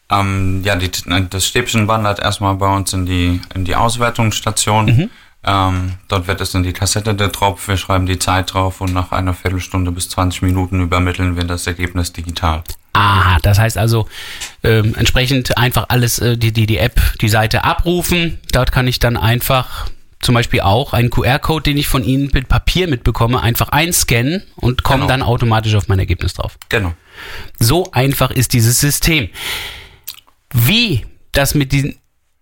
Ähm, 0.10 0.62
ja, 0.64 0.76
die, 0.76 0.90
das 1.30 1.46
Stäbchen 1.46 1.88
wandert 1.88 2.20
erstmal 2.20 2.56
bei 2.56 2.68
uns 2.74 2.92
in 2.94 3.06
die, 3.06 3.40
in 3.54 3.66
die 3.66 3.76
Auswertungsstation. 3.76 4.86
Mhm. 4.86 5.10
Ähm, 5.44 5.94
dort 6.08 6.28
wird 6.28 6.40
es 6.42 6.54
in 6.54 6.64
die 6.64 6.74
Kassette 6.74 7.16
der 7.16 7.32
Tropf, 7.32 7.68
wir 7.68 7.78
schreiben 7.78 8.06
die 8.06 8.20
Zeit 8.20 8.54
drauf 8.54 8.80
und 8.80 8.94
nach 8.94 9.12
einer 9.12 9.34
Viertelstunde 9.34 9.92
bis 9.92 10.10
20 10.10 10.44
Minuten 10.44 10.82
übermitteln 10.82 11.36
wir 11.36 11.46
das 11.46 11.66
Ergebnis 11.66 12.14
digital. 12.14 12.64
Aha, 12.94 13.40
das 13.42 13.58
heißt 13.58 13.78
also 13.78 14.08
ähm, 14.64 14.94
entsprechend 14.96 15.58
einfach 15.58 15.86
alles, 15.90 16.20
äh, 16.20 16.38
die, 16.38 16.52
die, 16.52 16.68
die 16.68 16.78
App, 16.78 17.02
die 17.22 17.30
Seite 17.30 17.64
abrufen. 17.64 18.40
Dort 18.52 18.72
kann 18.72 18.88
ich 18.88 19.00
dann 19.00 19.18
einfach 19.18 19.88
zum 20.20 20.36
Beispiel 20.36 20.62
auch 20.62 20.94
einen 20.94 21.10
QR-Code, 21.10 21.64
den 21.64 21.78
ich 21.78 21.88
von 21.88 22.04
Ihnen 22.04 22.30
mit 22.34 22.48
Papier 22.48 22.88
mitbekomme, 22.88 23.42
einfach 23.42 23.70
einscannen 23.70 24.44
und 24.56 24.84
komme 24.84 25.02
genau. 25.02 25.08
dann 25.08 25.22
automatisch 25.24 25.74
auf 25.76 25.88
mein 25.88 26.00
Ergebnis 26.00 26.36
drauf. 26.36 26.58
Genau. 26.70 26.94
So 27.60 27.92
einfach 27.92 28.30
ist 28.30 28.54
dieses 28.54 28.80
System. 28.80 29.30
Wie 30.54 31.06
das 31.32 31.56
mit 31.56 31.72
diesen, 31.72 31.98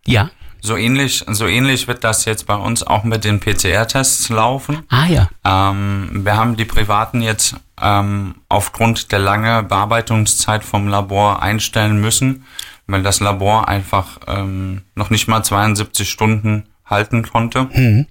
ja? 0.05 0.31
So 0.61 0.75
ähnlich, 0.75 1.23
so 1.27 1.47
ähnlich 1.47 1.87
wird 1.87 2.03
das 2.03 2.25
jetzt 2.25 2.45
bei 2.45 2.55
uns 2.55 2.83
auch 2.83 3.03
mit 3.03 3.23
den 3.23 3.39
PCR-Tests 3.39 4.29
laufen. 4.29 4.83
Ah 4.89 5.05
ja. 5.05 5.29
Ähm, 5.45 6.25
wir 6.25 6.35
haben 6.35 6.57
die 6.57 6.65
privaten 6.65 7.21
jetzt 7.21 7.55
ähm, 7.81 8.35
aufgrund 8.49 9.11
der 9.11 9.19
langen 9.19 9.67
Bearbeitungszeit 9.67 10.63
vom 10.63 10.87
Labor 10.87 11.41
einstellen 11.41 12.01
müssen, 12.01 12.45
weil 12.87 13.03
das 13.03 13.19
Labor 13.19 13.67
einfach 13.67 14.19
ähm, 14.27 14.81
noch 14.95 15.09
nicht 15.09 15.27
mal 15.27 15.43
72 15.43 16.09
Stunden 16.09 16.65
halten 16.85 17.23
konnte. 17.23 17.69
Mhm. 17.73 18.07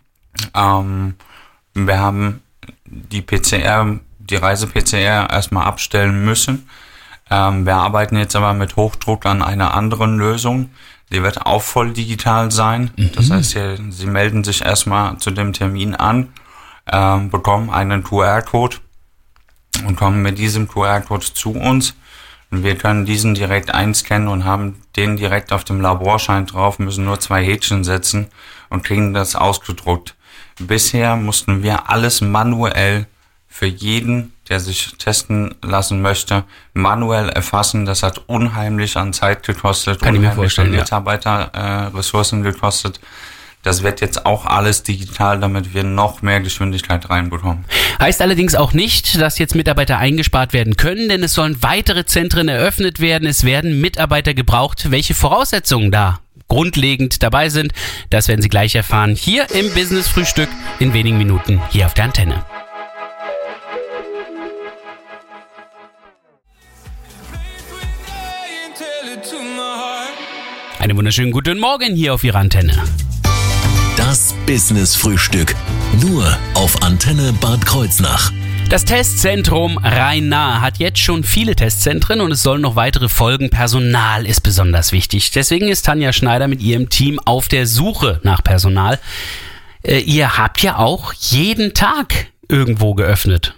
Ähm, 0.54 1.14
wir 1.74 1.98
haben 1.98 2.42
die 2.84 3.22
PCR, 3.22 3.98
die 4.18 4.36
Reise-PCR 4.36 5.30
erstmal 5.30 5.66
abstellen 5.66 6.24
müssen. 6.24 6.68
Ähm, 7.30 7.66
wir 7.66 7.74
arbeiten 7.74 8.16
jetzt 8.16 8.36
aber 8.36 8.54
mit 8.54 8.76
Hochdruck 8.76 9.26
an 9.26 9.42
einer 9.42 9.74
anderen 9.74 10.16
Lösung. 10.16 10.70
Die 11.12 11.22
wird 11.22 11.46
auch 11.46 11.62
voll 11.62 11.92
digital 11.92 12.50
sein. 12.50 12.90
Das 13.14 13.30
heißt, 13.30 13.50
Sie, 13.50 13.76
Sie 13.90 14.06
melden 14.06 14.44
sich 14.44 14.62
erstmal 14.62 15.18
zu 15.18 15.30
dem 15.30 15.52
Termin 15.52 15.94
an, 15.94 16.28
ähm, 16.90 17.30
bekommen 17.30 17.70
einen 17.70 18.02
QR-Code 18.02 18.76
und 19.86 19.96
kommen 19.96 20.22
mit 20.22 20.38
diesem 20.38 20.68
QR-Code 20.68 21.32
zu 21.32 21.52
uns. 21.52 21.94
Und 22.50 22.62
wir 22.62 22.76
können 22.76 23.04
diesen 23.04 23.34
direkt 23.34 23.74
einscannen 23.74 24.28
und 24.28 24.44
haben 24.44 24.82
den 24.96 25.16
direkt 25.16 25.52
auf 25.52 25.64
dem 25.64 25.80
Laborschein 25.80 26.46
drauf, 26.46 26.78
müssen 26.78 27.04
nur 27.04 27.20
zwei 27.20 27.44
Häkchen 27.44 27.84
setzen 27.84 28.28
und 28.70 28.84
kriegen 28.84 29.12
das 29.12 29.36
ausgedruckt. 29.36 30.14
Bisher 30.58 31.16
mussten 31.16 31.62
wir 31.62 31.90
alles 31.90 32.20
manuell 32.20 33.06
für 33.58 33.66
jeden, 33.66 34.32
der 34.48 34.60
sich 34.60 34.94
testen 34.98 35.56
lassen 35.62 36.00
möchte, 36.00 36.44
manuell 36.74 37.28
erfassen. 37.28 37.86
Das 37.86 38.04
hat 38.04 38.22
unheimlich 38.28 38.96
an 38.96 39.12
Zeit 39.12 39.44
gekostet, 39.44 40.00
Kann 40.00 40.10
unheimlich 40.10 40.30
an 40.30 40.36
vorstellen, 40.36 40.72
ja. 40.74 40.80
Mitarbeiterressourcen 40.80 42.40
äh, 42.40 42.52
gekostet. 42.52 43.00
Das 43.64 43.82
wird 43.82 44.00
jetzt 44.00 44.26
auch 44.26 44.46
alles 44.46 44.84
digital, 44.84 45.40
damit 45.40 45.74
wir 45.74 45.82
noch 45.82 46.22
mehr 46.22 46.40
Geschwindigkeit 46.40 47.10
reinbekommen. 47.10 47.64
Heißt 47.98 48.22
allerdings 48.22 48.54
auch 48.54 48.72
nicht, 48.72 49.20
dass 49.20 49.40
jetzt 49.40 49.56
Mitarbeiter 49.56 49.98
eingespart 49.98 50.52
werden 50.52 50.76
können, 50.76 51.08
denn 51.08 51.24
es 51.24 51.34
sollen 51.34 51.60
weitere 51.60 52.06
Zentren 52.06 52.46
eröffnet 52.46 53.00
werden. 53.00 53.26
Es 53.26 53.42
werden 53.42 53.80
Mitarbeiter 53.80 54.34
gebraucht. 54.34 54.92
Welche 54.92 55.14
Voraussetzungen 55.14 55.90
da 55.90 56.20
grundlegend 56.46 57.24
dabei 57.24 57.48
sind, 57.48 57.72
das 58.10 58.28
werden 58.28 58.40
Sie 58.40 58.48
gleich 58.48 58.76
erfahren. 58.76 59.16
Hier 59.16 59.50
im 59.50 59.74
Business 59.74 60.06
Frühstück 60.06 60.48
in 60.78 60.94
wenigen 60.94 61.18
Minuten 61.18 61.60
hier 61.70 61.86
auf 61.86 61.94
der 61.94 62.04
Antenne. 62.04 62.44
Einen 70.78 70.96
wunderschönen 70.96 71.32
guten 71.32 71.58
Morgen 71.58 71.96
hier 71.96 72.14
auf 72.14 72.22
Ihrer 72.22 72.38
Antenne. 72.38 72.72
Das 73.96 74.32
Business 74.46 74.94
Frühstück. 74.94 75.56
Nur 76.00 76.24
auf 76.54 76.82
Antenne 76.84 77.32
Bad 77.40 77.66
Kreuznach. 77.66 78.30
Das 78.70 78.84
Testzentrum 78.84 79.78
Rhein-Nahe 79.78 80.60
hat 80.60 80.78
jetzt 80.78 81.00
schon 81.00 81.24
viele 81.24 81.56
Testzentren 81.56 82.20
und 82.20 82.30
es 82.30 82.44
sollen 82.44 82.62
noch 82.62 82.76
weitere 82.76 83.08
folgen. 83.08 83.50
Personal 83.50 84.24
ist 84.24 84.42
besonders 84.42 84.92
wichtig. 84.92 85.32
Deswegen 85.32 85.66
ist 85.66 85.84
Tanja 85.86 86.12
Schneider 86.12 86.46
mit 86.46 86.62
ihrem 86.62 86.88
Team 86.90 87.18
auf 87.24 87.48
der 87.48 87.66
Suche 87.66 88.20
nach 88.22 88.44
Personal. 88.44 89.00
Äh, 89.82 89.98
ihr 89.98 90.38
habt 90.38 90.62
ja 90.62 90.78
auch 90.78 91.12
jeden 91.12 91.74
Tag 91.74 92.28
irgendwo 92.48 92.94
geöffnet. 92.94 93.57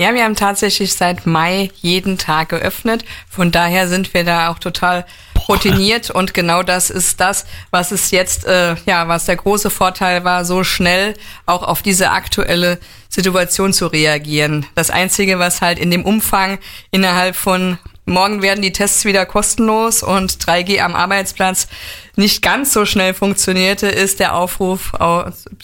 Ja, 0.00 0.14
wir 0.14 0.24
haben 0.24 0.34
tatsächlich 0.34 0.94
seit 0.94 1.26
Mai 1.26 1.70
jeden 1.82 2.16
Tag 2.16 2.48
geöffnet. 2.48 3.04
Von 3.28 3.52
daher 3.52 3.86
sind 3.86 4.14
wir 4.14 4.24
da 4.24 4.48
auch 4.48 4.58
total 4.58 5.04
routiniert 5.46 6.08
und 6.08 6.32
genau 6.32 6.62
das 6.62 6.88
ist 6.88 7.20
das, 7.20 7.44
was 7.70 7.92
es 7.92 8.10
jetzt, 8.10 8.46
äh, 8.46 8.76
ja, 8.86 9.08
was 9.08 9.26
der 9.26 9.36
große 9.36 9.68
Vorteil 9.68 10.24
war, 10.24 10.46
so 10.46 10.64
schnell 10.64 11.12
auch 11.44 11.62
auf 11.62 11.82
diese 11.82 12.12
aktuelle 12.12 12.78
Situation 13.10 13.74
zu 13.74 13.88
reagieren. 13.88 14.64
Das 14.74 14.88
Einzige, 14.88 15.38
was 15.38 15.60
halt 15.60 15.78
in 15.78 15.90
dem 15.90 16.06
Umfang 16.06 16.60
innerhalb 16.90 17.36
von 17.36 17.76
Morgen 18.10 18.42
werden 18.42 18.60
die 18.60 18.72
Tests 18.72 19.04
wieder 19.04 19.24
kostenlos 19.24 20.02
und 20.02 20.32
3G 20.32 20.80
am 20.80 20.96
Arbeitsplatz 20.96 21.68
nicht 22.16 22.42
ganz 22.42 22.72
so 22.72 22.84
schnell 22.84 23.14
funktionierte, 23.14 23.86
ist 23.86 24.18
der 24.18 24.34
Aufruf, 24.34 24.92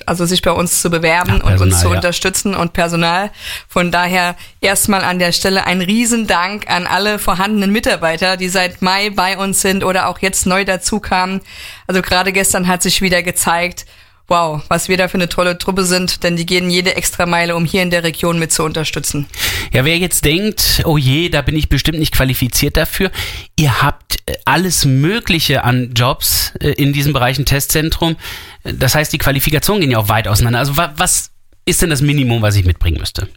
also 0.07 0.25
sich 0.25 0.43
bei 0.43 0.53
uns 0.53 0.81
zu 0.81 0.89
bewerben 0.89 1.39
Ja, 1.39 1.45
und 1.45 1.61
uns 1.61 1.81
zu 1.81 1.89
ja. 1.89 1.97
unterstützen 1.97 2.55
und 2.55 2.73
Personal. 2.73 3.31
Von 3.69 3.91
daher 3.91 4.37
erstmal 4.61 5.03
an 5.03 5.19
der 5.19 5.33
Stelle 5.33 5.67
ein 5.67 5.83
Riesendank 5.83 6.71
an 6.71 6.87
alle 6.87 7.19
vorhandenen 7.19 7.73
Mitarbeiter, 7.73 8.37
die 8.37 8.49
seit 8.49 8.81
Mai 8.81 9.11
bei 9.11 9.37
uns 9.37 9.61
sind 9.61 9.83
oder 9.83 10.09
auch 10.09 10.21
jetzt 10.21 10.47
neu 10.47 10.65
dazukamen. 10.65 11.41
Also 11.89 12.01
gerade 12.01 12.33
gestern 12.33 12.69
hat 12.69 12.81
sich 12.81 13.03
wieder 13.03 13.25
gezeigt, 13.25 13.87
wow, 14.29 14.63
was 14.69 14.89
wir 14.89 14.97
da 14.97 15.09
für 15.09 15.19
eine 15.19 15.29
tolle 15.29 15.59
Truppe 15.59 15.85
sind, 15.85 16.23
denn 16.23 16.37
die 16.37 16.47
gehen 16.47 16.69
jede 16.69 16.97
extra 16.97 17.27
Meile, 17.27 17.55
um 17.55 17.65
hier 17.65 17.83
in 17.83 17.91
der 17.91 18.03
Region 18.03 18.39
mit 18.39 18.53
zu 18.53 18.65
unterstützen. 18.65 19.27
Ja, 19.73 19.85
wer 19.85 19.99
jetzt 19.99 20.25
denkt, 20.25 20.83
oh 20.85 20.99
je, 20.99 21.29
da 21.29 21.43
bin 21.43 21.57
ich 21.57 21.69
bestimmt 21.69 21.99
nicht 21.99 22.13
qualifiziert 22.13 22.77
dafür. 22.77 23.11
Ihr 23.57 23.83
habt 23.83 24.17
äh, 24.27 24.35
alles 24.45 24.85
Mögliche 24.85 25.65
an 25.65 25.93
Jobs 25.95 26.53
äh, 26.61 26.71
in 26.71 26.93
diesem 26.93 27.13
Bereich, 27.13 27.39
ein 27.39 27.47
Testzentrum. 27.47 28.17
Das 28.65 28.95
heißt, 28.95 29.13
die 29.13 29.19
Qualifikationen 29.19 29.81
gehen 29.81 29.91
ja 29.91 29.99
auch 29.99 30.09
weit 30.09 30.29
auseinander. 30.29 30.59
Also 30.59 30.77
wa 30.77 30.93
was 30.97 31.31
ist 31.65 31.83
denn 31.83 31.91
das 31.91 32.01
Minimum, 32.01 32.43
was 32.43 32.57
ich 32.57 32.65
mitbringen 32.65 32.99
müsste? 32.99 33.29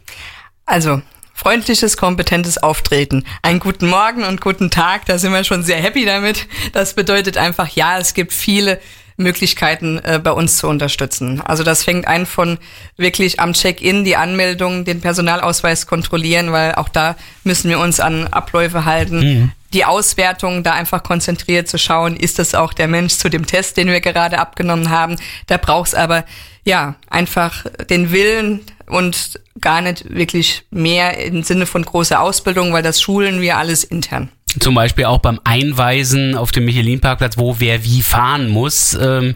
Also, 0.64 1.02
freundliches, 1.34 1.96
kompetentes 1.96 2.58
Auftreten. 2.58 3.24
Einen 3.42 3.60
guten 3.60 3.88
Morgen 3.88 4.24
und 4.24 4.40
guten 4.40 4.70
Tag, 4.70 5.06
da 5.06 5.18
sind 5.18 5.32
wir 5.32 5.42
schon 5.42 5.62
sehr 5.62 5.78
happy 5.78 6.04
damit. 6.04 6.46
Das 6.72 6.94
bedeutet 6.94 7.36
einfach, 7.36 7.68
ja, 7.68 7.98
es 7.98 8.14
gibt 8.14 8.32
viele 8.32 8.80
Möglichkeiten 9.20 9.98
äh, 9.98 10.20
bei 10.22 10.32
uns 10.32 10.56
zu 10.56 10.66
unterstützen. 10.66 11.40
Also 11.40 11.62
das 11.62 11.84
fängt 11.84 12.06
ein 12.08 12.26
von 12.26 12.58
wirklich 12.96 13.38
am 13.38 13.52
Check-in 13.52 14.04
die 14.04 14.16
Anmeldung, 14.16 14.84
den 14.84 15.00
Personalausweis 15.00 15.86
kontrollieren, 15.86 16.50
weil 16.52 16.74
auch 16.74 16.88
da 16.88 17.16
müssen 17.44 17.70
wir 17.70 17.78
uns 17.78 18.00
an 18.00 18.26
Abläufe 18.26 18.84
halten. 18.84 19.52
Die 19.72 19.84
Auswertung, 19.84 20.64
da 20.64 20.72
einfach 20.72 21.04
konzentriert 21.04 21.68
zu 21.68 21.78
schauen, 21.78 22.16
ist 22.16 22.40
das 22.40 22.56
auch 22.56 22.72
der 22.72 22.88
Mensch 22.88 23.14
zu 23.14 23.28
dem 23.28 23.46
Test, 23.46 23.76
den 23.76 23.86
wir 23.86 24.00
gerade 24.00 24.38
abgenommen 24.38 24.90
haben. 24.90 25.16
Da 25.46 25.58
braucht's 25.58 25.94
aber 25.94 26.24
ja 26.64 26.96
einfach 27.08 27.66
den 27.88 28.10
Willen 28.10 28.60
und 28.86 29.40
gar 29.60 29.80
nicht 29.80 30.12
wirklich 30.12 30.64
mehr 30.70 31.18
im 31.18 31.44
Sinne 31.44 31.66
von 31.66 31.84
großer 31.84 32.20
Ausbildung, 32.20 32.72
weil 32.72 32.82
das 32.82 33.00
schulen 33.00 33.40
wir 33.40 33.58
alles 33.58 33.84
intern. 33.84 34.30
Zum 34.58 34.74
Beispiel 34.74 35.04
auch 35.04 35.18
beim 35.18 35.40
Einweisen 35.44 36.36
auf 36.36 36.50
dem 36.52 36.64
Michelin-Parkplatz, 36.64 37.38
wo 37.38 37.56
wer 37.58 37.84
wie 37.84 38.02
fahren 38.02 38.48
muss. 38.48 38.94
Ähm, 38.94 39.34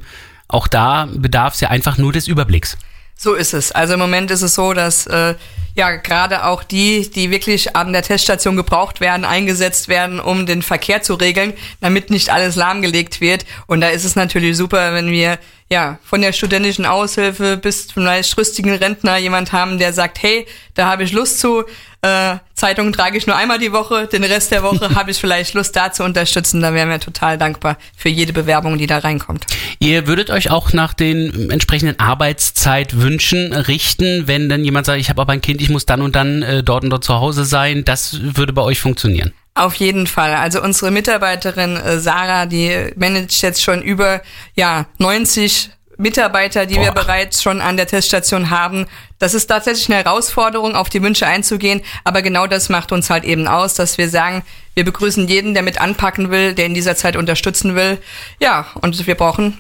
auch 0.49 0.67
da 0.69 1.09
bedarf 1.13 1.55
es 1.55 1.61
ja 1.61 1.69
einfach 1.69 1.99
nur 1.99 2.13
des 2.13 2.29
Überblicks. 2.29 2.77
So 3.17 3.35
ist 3.35 3.55
es. 3.55 3.73
Also 3.73 3.95
im 3.95 4.01
Moment 4.01 4.31
ist 4.31 4.43
es 4.43 4.55
so, 4.55 4.73
dass 4.73 5.07
äh, 5.07 5.35
ja 5.77 5.97
gerade 5.97 6.45
auch 6.45 6.63
die, 6.63 7.11
die 7.11 7.31
wirklich 7.31 7.77
an 7.77 7.93
der 7.93 8.03
Teststation 8.03 8.57
gebraucht 8.57 9.01
werden, 9.01 9.25
eingesetzt 9.25 9.89
werden, 9.89 10.21
um 10.21 10.47
den 10.47 10.63
Verkehr 10.63 11.03
zu 11.03 11.15
regeln, 11.15 11.55
damit 11.81 12.11
nicht 12.11 12.31
alles 12.31 12.57
lahmgelegt 12.57 13.21
wird. 13.21 13.45
Und 13.67 13.81
da 13.81 13.89
ist 13.89 14.05
es 14.05 14.17
natürlich 14.17 14.57
super, 14.57 14.95
wenn 14.95 15.11
wir 15.11 15.39
ja 15.71 15.99
von 16.05 16.21
der 16.21 16.33
studentischen 16.33 16.87
Aushilfe 16.87 17.57
bis 17.57 17.89
zum 17.89 18.05
leicht 18.05 18.37
rüstigen 18.37 18.75
Rentner 18.75 19.17
jemand 19.17 19.53
haben, 19.53 19.79
der 19.79 19.93
sagt, 19.93 20.23
hey, 20.23 20.47
da 20.75 20.87
habe 20.87 21.05
ich 21.05 21.13
Lust 21.13 21.41
zu. 21.41 21.65
Äh, 22.05 22.37
Zeitungen 22.53 22.93
trage 22.93 23.17
ich 23.17 23.27
nur 23.27 23.35
einmal 23.35 23.59
die 23.59 23.73
Woche, 23.73 24.07
den 24.07 24.25
Rest 24.25 24.51
der 24.51 24.63
Woche 24.63 24.91
habe 24.95 25.11
ich 25.11 25.19
vielleicht 25.19 25.55
Lust 25.55 25.75
da 25.75 25.91
zu 25.91 26.05
unterstützen. 26.05 26.61
Da 26.61 26.75
wären 26.75 26.91
wir 26.91 27.01
total 27.01 27.39
dankbar 27.39 27.79
für 27.97 28.11
jede 28.11 28.35
Bewerbung, 28.35 28.77
die 28.77 28.87
da 28.87 28.99
reinkommt. 28.99 29.47
Ihr 29.79 30.07
würdet 30.07 30.29
euch 30.29 30.51
auch 30.51 30.75
nach 30.75 30.93
den 30.93 31.51
entsprechenden 31.51 31.99
Arbeitszeitwünschen 31.99 33.55
richten, 33.55 34.29
wenn 34.29 34.51
dann 34.51 34.65
jemand 34.65 34.85
sagt, 34.85 35.01
ich 35.01 35.09
habe 35.09 35.23
aber 35.23 35.33
ein 35.33 35.41
Kind, 35.41 35.63
ich 35.63 35.71
muss 35.71 35.87
dann 35.87 36.03
und 36.03 36.15
dann 36.15 36.43
äh, 36.43 36.63
dort 36.63 36.85
und 36.85 36.91
dort 36.91 37.05
zu 37.05 37.15
Hause 37.15 37.47
sein. 37.47 37.87
Das 37.87 38.19
würde 38.21 38.53
bei 38.53 38.61
euch 38.61 38.81
funktionieren. 38.81 39.33
Auf 39.55 39.77
jeden 39.77 40.07
Fall. 40.07 40.35
Also 40.35 40.63
unsere 40.63 40.91
Mitarbeiterin 40.91 41.77
äh, 41.77 41.99
Sarah, 42.01 42.45
die 42.45 42.93
managt 42.97 43.41
jetzt 43.41 43.63
schon 43.63 43.81
über 43.81 44.21
ja 44.55 44.85
90 44.99 45.71
Mitarbeiter, 45.97 46.67
die 46.67 46.75
wir 46.75 46.93
Boah. 46.93 47.05
bereits 47.05 47.43
schon 47.43 47.61
an 47.61 47.77
der 47.77 47.87
Teststation 47.87 48.51
haben. 48.51 48.87
Das 49.25 49.33
ist 49.33 49.47
tatsächlich 49.47 49.89
eine 49.89 50.05
Herausforderung, 50.05 50.77
auf 50.77 50.91
die 50.91 51.01
Wünsche 51.01 51.27
einzugehen. 51.27 51.81
Aber 52.05 52.21
genau 52.21 52.47
das 52.47 52.69
macht 52.69 52.93
uns 52.93 53.09
halt 53.09 53.25
eben 53.25 53.49
aus, 53.49 53.73
dass 53.73 53.97
wir 53.97 54.11
sagen, 54.11 54.43
wir 54.75 54.85
begrüßen 54.85 55.27
jeden, 55.29 55.55
der 55.55 55.63
mit 55.63 55.81
anpacken 55.81 56.31
will, 56.31 56.53
der 56.53 56.67
in 56.67 56.75
dieser 56.75 56.95
Zeit 56.95 57.17
unterstützen 57.17 57.75
will. 57.75 57.97
Ja, 58.39 58.67
und 58.83 59.07
wir 59.07 59.15
brauchen 59.15 59.57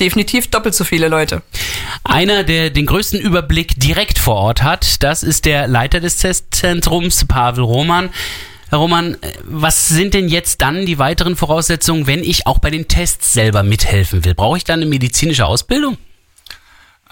definitiv 0.00 0.48
doppelt 0.48 0.74
so 0.74 0.84
viele 0.84 1.08
Leute. 1.08 1.40
Einer, 2.04 2.44
der 2.44 2.68
den 2.68 2.84
größten 2.84 3.18
Überblick 3.18 3.80
direkt 3.80 4.18
vor 4.18 4.34
Ort 4.34 4.62
hat, 4.62 5.02
das 5.02 5.22
ist 5.22 5.46
der 5.46 5.66
Leiter 5.66 6.00
des 6.00 6.18
Testzentrums, 6.18 7.24
Pavel 7.24 7.64
Roman. 7.64 8.10
Herr 8.68 8.80
Roman, 8.80 9.16
was 9.44 9.88
sind 9.88 10.12
denn 10.12 10.28
jetzt 10.28 10.60
dann 10.60 10.84
die 10.84 10.98
weiteren 10.98 11.36
Voraussetzungen, 11.36 12.06
wenn 12.06 12.22
ich 12.22 12.46
auch 12.46 12.58
bei 12.58 12.68
den 12.68 12.86
Tests 12.86 13.32
selber 13.32 13.62
mithelfen 13.62 14.26
will? 14.26 14.34
Brauche 14.34 14.58
ich 14.58 14.64
dann 14.64 14.80
eine 14.80 14.90
medizinische 14.90 15.46
Ausbildung? 15.46 15.96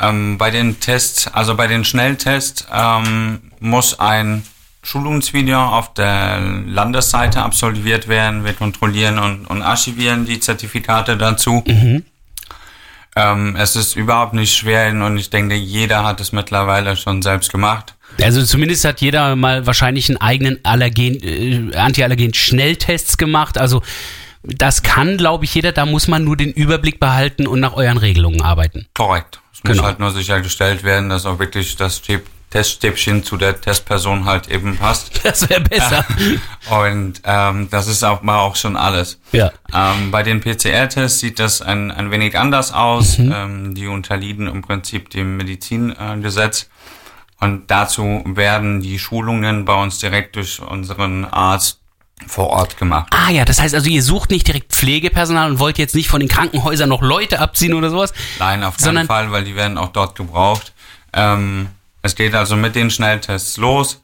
Ähm, 0.01 0.39
bei 0.39 0.51
den 0.51 0.81
Tests, 0.81 1.27
also 1.27 1.57
bei 1.57 1.67
den 1.67 1.85
Schnelltests, 1.85 2.67
ähm, 2.73 3.41
muss 3.61 3.99
ein 3.99 4.45
Schulungsvideo 4.83 5.61
auf 5.61 5.93
der 5.95 6.41
Landesseite 6.41 7.43
absolviert 7.43 8.09
werden. 8.09 8.45
Wir 8.45 8.55
kontrollieren 8.55 9.19
und, 9.19 9.47
und 9.47 9.63
archivieren 9.63 10.25
die 10.25 10.41
Zertifikate 10.41 11.17
dazu. 11.17 11.63
Ähm, 13.17 13.57
es 13.57 13.75
ist 13.75 13.97
überhaupt 13.97 14.35
nicht 14.35 14.57
schwer 14.57 14.91
und 14.93 15.19
ich 15.19 15.31
denke, 15.31 15.57
jeder 15.57 16.05
hat 16.05 16.21
es 16.21 16.31
mittlerweile 16.33 16.97
schon 16.97 17.21
selbst 17.21 17.51
gemacht. 17.51 17.95
Also 18.23 18.45
zumindest 18.45 18.85
hat 18.85 19.01
jeder 19.01 19.35
mal 19.37 19.67
wahrscheinlich 19.67 20.09
einen 20.09 20.19
eigenen 20.19 20.65
Allergen, 20.65 21.19
äh, 21.23 21.77
Antiallergen-Schnelltests 21.77 23.17
gemacht. 23.19 23.59
Also 23.59 23.83
Das 24.43 24.83
kann, 24.83 25.17
glaube 25.17 25.45
ich, 25.45 25.55
jeder. 25.55 25.73
Da 25.73 25.85
muss 25.87 26.09
man 26.09 26.25
nur 26.25 26.37
den 26.37 26.53
Überblick 26.53 27.01
behalten 27.01 27.47
und 27.47 27.61
nach 27.61 27.75
euren 27.75 27.99
Regelungen 27.99 28.41
arbeiten. 28.43 28.87
Korrekt. 28.95 29.41
Es 29.53 29.63
Genau. 29.63 29.77
muss 29.77 29.85
halt 29.85 29.99
nur 29.99 30.11
sichergestellt 30.13 30.85
werden, 30.85 31.09
dass 31.09 31.27
auch 31.27 31.39
wirklich 31.39 31.77
das 31.77 31.99
Stäb- 32.03 32.23
Teststäbchen 32.51 33.25
zu 33.25 33.37
der 33.37 33.61
Testperson 33.61 34.25
halt 34.25 34.49
eben 34.49 34.79
passt. 34.79 35.11
Das 35.23 35.51
wäre 35.51 35.61
besser. 35.61 36.03
Und 36.71 37.21
ähm, 37.25 37.69
das 37.71 37.89
ist 37.89 38.03
auch 38.05 38.23
mal 38.23 38.39
auch 38.39 38.57
schon 38.57 38.75
alles. 38.77 39.21
Ja. 39.33 39.51
Ähm, 39.75 40.11
bei 40.11 40.23
den 40.23 40.41
PCR-Tests 40.41 41.21
sieht 41.21 41.39
das 41.41 41.61
ein, 41.61 41.91
ein 41.91 42.11
wenig 42.11 42.39
anders 42.39 42.73
aus. 42.73 43.19
Ähm, 43.19 43.75
die 43.75 43.87
unterliegen 43.87 44.47
im 44.47 44.63
Prinzip 44.63 45.11
dem 45.11 45.37
Medizingesetz. 45.37 46.71
Und 47.41 47.71
dazu 47.71 48.23
werden 48.27 48.81
die 48.81 48.99
Schulungen 48.99 49.65
bei 49.67 49.75
uns 49.75 49.99
direkt 49.99 50.37
durch 50.37 50.61
unseren 50.61 51.25
Arzt 51.27 51.81
vor 52.27 52.49
Ort 52.49 52.77
gemacht. 52.77 53.13
Ah 53.15 53.31
ja, 53.31 53.45
das 53.45 53.61
heißt 53.61 53.75
also, 53.75 53.89
ihr 53.89 54.03
sucht 54.03 54.31
nicht 54.31 54.47
direkt 54.47 54.73
Pflegepersonal 54.73 55.51
und 55.51 55.59
wollt 55.59 55.79
jetzt 55.79 55.95
nicht 55.95 56.09
von 56.09 56.21
den 56.21 56.29
Krankenhäusern 56.29 56.89
noch 56.89 57.03
Leute 57.03 57.39
abziehen 57.41 57.75
oder 57.75 57.91
sowas? 57.91 58.13
Nein, 58.39 58.63
auf 58.65 58.77
keinen 58.77 59.07
Fall, 59.07 59.31
weil 59.31 59.45
die 59.45 59.55
werden 59.55 59.79
auch 59.79 59.93
dort 59.93 60.17
gebraucht. 60.17 60.73
Ähm, 61.13 61.69
es 62.03 62.15
geht 62.15 62.35
also 62.35 62.57
mit 62.57 62.75
den 62.75 62.91
Schnelltests 62.91 63.57
los 63.57 64.03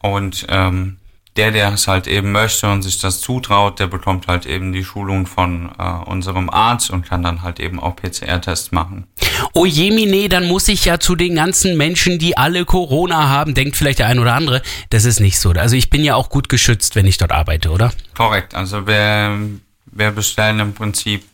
und 0.00 0.46
ähm, 0.48 0.98
der, 1.36 1.50
der 1.50 1.72
es 1.72 1.86
halt 1.86 2.06
eben 2.06 2.32
möchte 2.32 2.70
und 2.70 2.82
sich 2.82 2.98
das 2.98 3.20
zutraut, 3.20 3.78
der 3.78 3.86
bekommt 3.86 4.26
halt 4.26 4.46
eben 4.46 4.72
die 4.72 4.84
Schulung 4.84 5.26
von 5.26 5.70
äh, 5.78 5.82
unserem 6.06 6.50
Arzt 6.50 6.90
und 6.90 7.06
kann 7.06 7.22
dann 7.22 7.42
halt 7.42 7.60
eben 7.60 7.80
auch 7.80 7.96
PCR-Tests 7.96 8.72
machen. 8.72 9.06
Oh 9.52 9.66
jemine, 9.66 10.28
dann 10.28 10.46
muss 10.46 10.68
ich 10.68 10.84
ja 10.84 10.98
zu 10.98 11.14
den 11.14 11.34
ganzen 11.34 11.76
Menschen, 11.76 12.18
die 12.18 12.36
alle 12.36 12.64
Corona 12.64 13.28
haben, 13.28 13.54
denkt 13.54 13.76
vielleicht 13.76 13.98
der 13.98 14.06
ein 14.06 14.18
oder 14.18 14.34
andere, 14.34 14.62
das 14.90 15.04
ist 15.04 15.20
nicht 15.20 15.38
so. 15.38 15.50
Also 15.50 15.76
ich 15.76 15.90
bin 15.90 16.04
ja 16.04 16.14
auch 16.14 16.28
gut 16.28 16.48
geschützt, 16.48 16.96
wenn 16.96 17.06
ich 17.06 17.18
dort 17.18 17.32
arbeite, 17.32 17.70
oder? 17.70 17.92
Korrekt, 18.14 18.54
also 18.54 18.86
wir, 18.86 19.38
wir 19.86 20.10
bestellen 20.10 20.60
im 20.60 20.74
Prinzip 20.74 21.24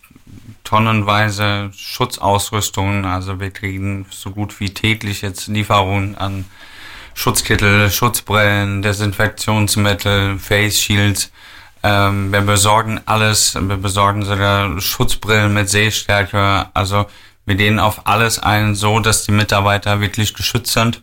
tonnenweise 0.64 1.70
Schutzausrüstung, 1.76 3.04
also 3.04 3.40
wir 3.40 3.50
kriegen 3.50 4.06
so 4.10 4.30
gut 4.30 4.58
wie 4.60 4.70
täglich 4.70 5.22
jetzt 5.22 5.48
Lieferungen 5.48 6.16
an 6.16 6.44
Schutzkittel, 7.14 7.90
Schutzbrillen, 7.90 8.82
Desinfektionsmittel, 8.82 10.38
Face 10.38 10.80
Shields. 10.80 11.32
Ähm, 11.82 12.32
wir 12.32 12.42
besorgen 12.42 13.00
alles, 13.06 13.54
wir 13.54 13.76
besorgen 13.76 14.24
sogar 14.24 14.80
Schutzbrillen 14.80 15.52
mit 15.52 15.68
Sehstärke, 15.68 16.66
also 16.74 17.06
wir 17.44 17.56
gehen 17.56 17.80
auf 17.80 18.06
alles 18.06 18.38
ein, 18.38 18.74
so 18.74 19.00
dass 19.00 19.24
die 19.24 19.32
Mitarbeiter 19.32 20.00
wirklich 20.00 20.34
geschützt 20.34 20.72
sind. 20.72 21.02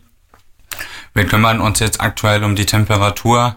Wir 1.12 1.26
kümmern 1.26 1.60
uns 1.60 1.80
jetzt 1.80 2.00
aktuell 2.00 2.44
um 2.44 2.56
die 2.56 2.66
Temperatur, 2.66 3.56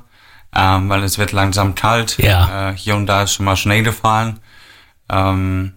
ähm, 0.54 0.90
weil 0.90 1.04
es 1.04 1.18
wird 1.18 1.32
langsam 1.32 1.76
kalt. 1.76 2.18
Ja. 2.18 2.72
Äh, 2.72 2.78
hier 2.78 2.96
und 2.96 3.06
da 3.06 3.24
ist 3.24 3.34
schon 3.34 3.46
mal 3.46 3.56
Schnee 3.56 3.84
gefallen. 3.84 4.40
Ähm, 5.10 5.74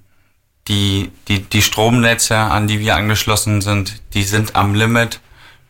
die, 0.68 1.12
die, 1.28 1.42
die 1.42 1.62
Stromnetze, 1.62 2.36
an 2.36 2.66
die 2.66 2.80
wir 2.80 2.96
angeschlossen 2.96 3.60
sind, 3.60 4.02
die 4.14 4.24
sind 4.24 4.56
am 4.56 4.74
Limit. 4.74 5.20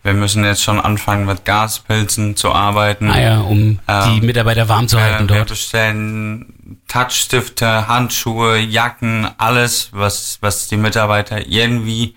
Wir 0.07 0.15
müssen 0.15 0.45
jetzt 0.45 0.63
schon 0.63 0.79
anfangen, 0.81 1.27
mit 1.27 1.45
Gaspilzen 1.45 2.37
zu 2.37 2.53
arbeiten. 2.53 3.11
Ah 3.11 3.21
ja, 3.21 3.41
um 3.41 3.81
Ähm, 3.89 4.05
die 4.15 4.21
Mitarbeiter 4.25 4.69
warm 4.69 4.87
zu 4.87 5.01
halten 5.01 5.25
Äh, 5.25 5.29
wir 5.29 5.37
dort. 5.39 5.49
bestellen 5.49 6.79
Touchstifte, 6.87 7.89
Handschuhe, 7.89 8.59
Jacken, 8.59 9.29
alles, 9.37 9.89
was, 9.93 10.39
was 10.43 10.69
die 10.69 10.77
Mitarbeiter 10.77 11.47
irgendwie 11.49 12.15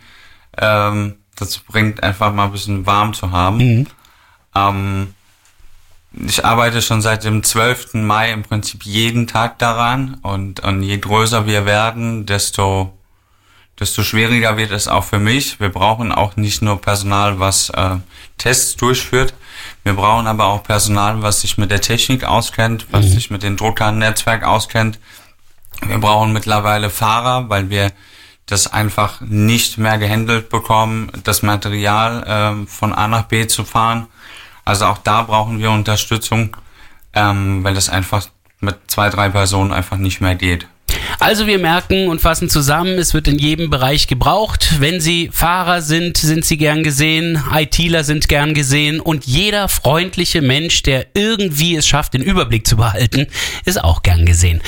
ähm, 0.58 1.15
dazu 1.36 1.62
bringt, 1.67 2.03
einfach 2.03 2.31
mal 2.31 2.46
ein 2.46 2.51
bisschen 2.51 2.86
warm 2.86 3.13
zu 3.15 3.31
haben. 3.31 3.58
Mhm. 3.58 3.88
Ähm, 4.55 5.13
ich 6.27 6.46
arbeite 6.46 6.81
schon 6.84 7.01
seit 7.01 7.24
dem 7.24 7.41
12. 7.43 7.96
Mai 7.96 8.31
im 8.31 8.43
Prinzip 8.43 8.84
jeden 8.84 9.25
Tag 9.25 9.58
daran 9.58 10.15
und, 10.22 10.60
und 10.60 10.84
je 10.84 10.98
größer 10.98 11.48
wir 11.48 11.65
werden, 11.65 12.25
desto 12.27 12.93
desto 13.79 14.03
schwieriger 14.03 14.57
wird 14.57 14.71
es 14.71 14.88
auch 14.88 15.03
für 15.03 15.19
mich. 15.19 15.59
Wir 15.59 15.69
brauchen 15.69 16.12
auch 16.12 16.36
nicht 16.36 16.62
nur 16.62 16.81
Personal, 16.81 17.39
was 17.39 17.70
äh, 17.70 17.98
Tests 18.37 18.75
durchführt. 18.75 19.33
Wir 19.83 19.94
brauchen 19.94 20.27
aber 20.27 20.46
auch 20.46 20.63
Personal, 20.63 21.22
was 21.22 21.42
sich 21.42 21.57
mit 21.57 21.72
der 21.72 21.81
Technik 21.81 22.24
auskennt, 22.24 22.87
was 22.92 23.05
sich 23.05 23.29
mit 23.29 23.44
dem 23.44 23.57
Druckernetzwerk 23.57 24.44
auskennt. 24.44 25.00
Wir 25.81 25.98
brauchen 25.98 26.33
mittlerweile 26.33 26.89
Fahrer, 26.89 27.50
weil 27.50 27.70
wir 27.70 27.92
das 28.46 28.72
einfach 28.72 29.22
nicht 29.22 29.77
mehr 29.77 29.98
gehandelt 29.98 30.50
bekommen, 30.50 31.11
das 31.24 31.42
Material 31.44 32.24
ähm, 32.27 32.68
von 32.68 32.94
A 32.94 33.07
nach 33.07 33.24
B 33.24 33.48
zu 33.48 33.63
fahren. 33.63 34.07
Also 34.65 34.85
auch 34.85 34.98
da 34.98 35.24
brauchen 35.24 35.59
wir 35.59 35.72
Unterstützung, 35.72 36.57
ähm, 37.13 37.63
weil 37.63 37.75
das 37.75 37.89
einfach 37.89 38.27
mit 38.59 38.77
zwei, 38.87 39.09
drei 39.09 39.29
Personen 39.29 39.72
einfach 39.72 39.98
nicht 39.98 40.20
mehr 40.20 40.35
geht. 40.35 40.68
Also 41.20 41.48
wir 41.48 41.60
merken 41.60 42.08
und 42.08 42.22
fassen 42.22 42.50
zusammen, 42.50 42.98
es 42.98 43.14
wird 43.14 43.27
in 43.27 43.38
jedem 43.38 43.70
Bereich 43.70 44.08
gebraucht. 44.08 44.75
Wenn 44.79 45.01
Sie 45.01 45.29
Fahrer 45.34 45.82
sind, 45.82 46.18
sind 46.18 46.46
Sie 46.46 46.55
gern 46.55 46.82
gesehen, 46.82 47.44
ITler 47.53 48.05
sind 48.05 48.29
gern 48.29 48.53
gesehen 48.53 49.01
und 49.01 49.25
jeder 49.25 49.68
freundliche 49.68 50.42
Mensch, 50.42 50.82
der 50.82 51.08
irgendwie 51.14 51.75
es 51.75 51.86
schafft, 51.86 52.14
den 52.14 52.22
Überblick 52.22 52.66
zu 52.66 52.77
behalten, 52.77 53.27
ist 53.66 53.84
auch 53.84 54.01
gern 54.01 54.25
gesehen. 54.25 54.62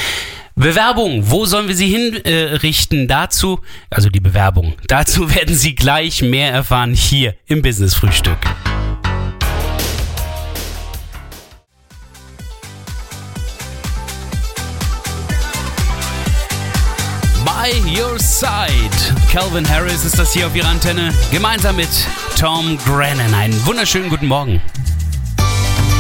Bewerbung, 0.56 1.32
wo 1.32 1.46
sollen 1.46 1.70
wir 1.70 1.76
sie 1.76 1.88
hinrichten? 1.88 3.06
Äh, 3.06 3.08
dazu, 3.08 3.62
also 3.90 4.10
die 4.10 4.20
Bewerbung, 4.20 4.74
dazu 4.88 5.34
werden 5.36 5.56
Sie 5.56 5.74
gleich 5.74 6.22
mehr 6.22 6.52
erfahren 6.52 6.94
hier 6.94 7.34
im 7.48 7.62
Business 7.62 7.96
Frühstück. 7.96 8.38
By 17.62 17.74
Your 17.86 18.17
Side. 18.17 18.89
Calvin 19.30 19.67
Harris 19.69 20.04
ist 20.04 20.17
das 20.17 20.34
hier 20.34 20.47
auf 20.47 20.56
Ihrer 20.56 20.69
Antenne, 20.69 21.13
gemeinsam 21.32 21.76
mit 21.76 21.89
Tom 22.39 22.76
Grennan. 22.86 23.36
Einen 23.36 23.65
wunderschönen 23.67 24.10
guten 24.10 24.26
Morgen. 24.26 24.60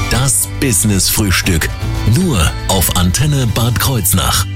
Das 0.09 0.47
Business 0.59 1.07
Frühstück. 1.07 1.69
Nur 2.15 2.51
auf 2.67 2.95
Antenne 2.95 3.45
Bad 3.45 3.79
Kreuznach. 3.79 4.47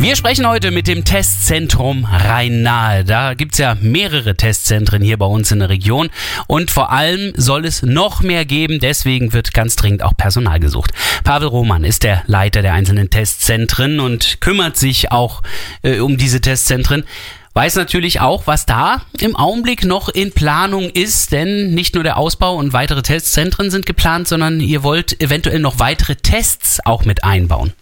Wir 0.00 0.16
sprechen 0.16 0.48
heute 0.48 0.70
mit 0.70 0.86
dem 0.86 1.04
Testzentrum 1.04 2.06
Rhein-Nahe. 2.06 3.04
Da 3.04 3.34
gibt's 3.34 3.58
ja 3.58 3.76
mehrere 3.82 4.34
Testzentren 4.34 5.02
hier 5.02 5.18
bei 5.18 5.26
uns 5.26 5.52
in 5.52 5.58
der 5.58 5.68
Region 5.68 6.08
und 6.46 6.70
vor 6.70 6.90
allem 6.90 7.34
soll 7.36 7.66
es 7.66 7.82
noch 7.82 8.22
mehr 8.22 8.46
geben. 8.46 8.80
Deswegen 8.80 9.34
wird 9.34 9.52
ganz 9.52 9.76
dringend 9.76 10.02
auch 10.02 10.16
Personal 10.16 10.58
gesucht. 10.58 10.92
Pavel 11.22 11.48
Roman 11.48 11.84
ist 11.84 12.02
der 12.02 12.22
Leiter 12.26 12.62
der 12.62 12.72
einzelnen 12.72 13.10
Testzentren 13.10 14.00
und 14.00 14.40
kümmert 14.40 14.78
sich 14.78 15.12
auch 15.12 15.42
äh, 15.82 15.98
um 15.98 16.16
diese 16.16 16.40
Testzentren. 16.40 17.04
Weiß 17.52 17.74
natürlich 17.74 18.22
auch, 18.22 18.46
was 18.46 18.64
da 18.64 19.02
im 19.20 19.36
Augenblick 19.36 19.84
noch 19.84 20.08
in 20.08 20.32
Planung 20.32 20.88
ist, 20.88 21.30
denn 21.30 21.74
nicht 21.74 21.94
nur 21.94 22.04
der 22.04 22.16
Ausbau 22.16 22.56
und 22.56 22.72
weitere 22.72 23.02
Testzentren 23.02 23.70
sind 23.70 23.84
geplant, 23.84 24.28
sondern 24.28 24.60
ihr 24.60 24.82
wollt 24.82 25.20
eventuell 25.20 25.60
noch 25.60 25.78
weitere 25.78 26.16
Tests 26.16 26.80
auch 26.86 27.04
mit 27.04 27.22
einbauen. 27.22 27.74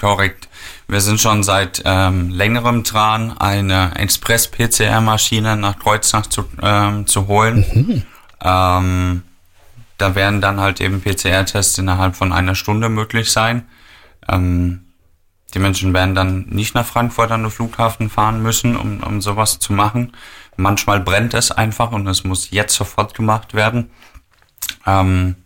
Korrekt. 0.00 0.48
Wir 0.88 1.02
sind 1.02 1.20
schon 1.20 1.42
seit 1.42 1.82
ähm, 1.84 2.30
längerem 2.30 2.84
dran, 2.84 3.36
eine 3.38 3.94
Express-PCR-Maschine 3.96 5.58
nach 5.58 5.78
Kreuznach 5.78 6.26
zu, 6.26 6.44
ähm, 6.62 7.06
zu 7.06 7.28
holen. 7.28 8.06
Ähm, 8.42 9.22
da 9.98 10.14
werden 10.14 10.40
dann 10.40 10.58
halt 10.58 10.80
eben 10.80 11.02
PCR-Tests 11.02 11.76
innerhalb 11.76 12.16
von 12.16 12.32
einer 12.32 12.54
Stunde 12.54 12.88
möglich 12.88 13.30
sein. 13.30 13.68
Ähm, 14.26 14.86
die 15.52 15.58
Menschen 15.58 15.92
werden 15.92 16.14
dann 16.14 16.46
nicht 16.48 16.74
nach 16.74 16.86
Frankfurt 16.86 17.30
an 17.30 17.42
den 17.42 17.50
Flughafen 17.50 18.08
fahren 18.08 18.42
müssen, 18.42 18.76
um, 18.76 19.02
um 19.02 19.20
sowas 19.20 19.58
zu 19.58 19.74
machen. 19.74 20.12
Manchmal 20.56 21.00
brennt 21.00 21.34
es 21.34 21.50
einfach 21.50 21.92
und 21.92 22.06
es 22.06 22.24
muss 22.24 22.50
jetzt 22.50 22.74
sofort 22.74 23.12
gemacht 23.12 23.52
werden. 23.52 23.90
Ähm, 24.86 25.36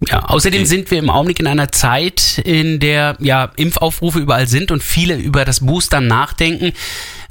Ja, 0.00 0.24
außerdem 0.26 0.66
sind 0.66 0.90
wir 0.90 0.98
im 0.98 1.08
Augenblick 1.08 1.40
in 1.40 1.46
einer 1.46 1.72
Zeit, 1.72 2.38
in 2.44 2.80
der 2.80 3.16
ja 3.18 3.50
Impfaufrufe 3.56 4.18
überall 4.18 4.46
sind 4.46 4.70
und 4.70 4.82
viele 4.82 5.16
über 5.16 5.44
das 5.44 5.60
Boostern 5.60 6.06
nachdenken. 6.06 6.72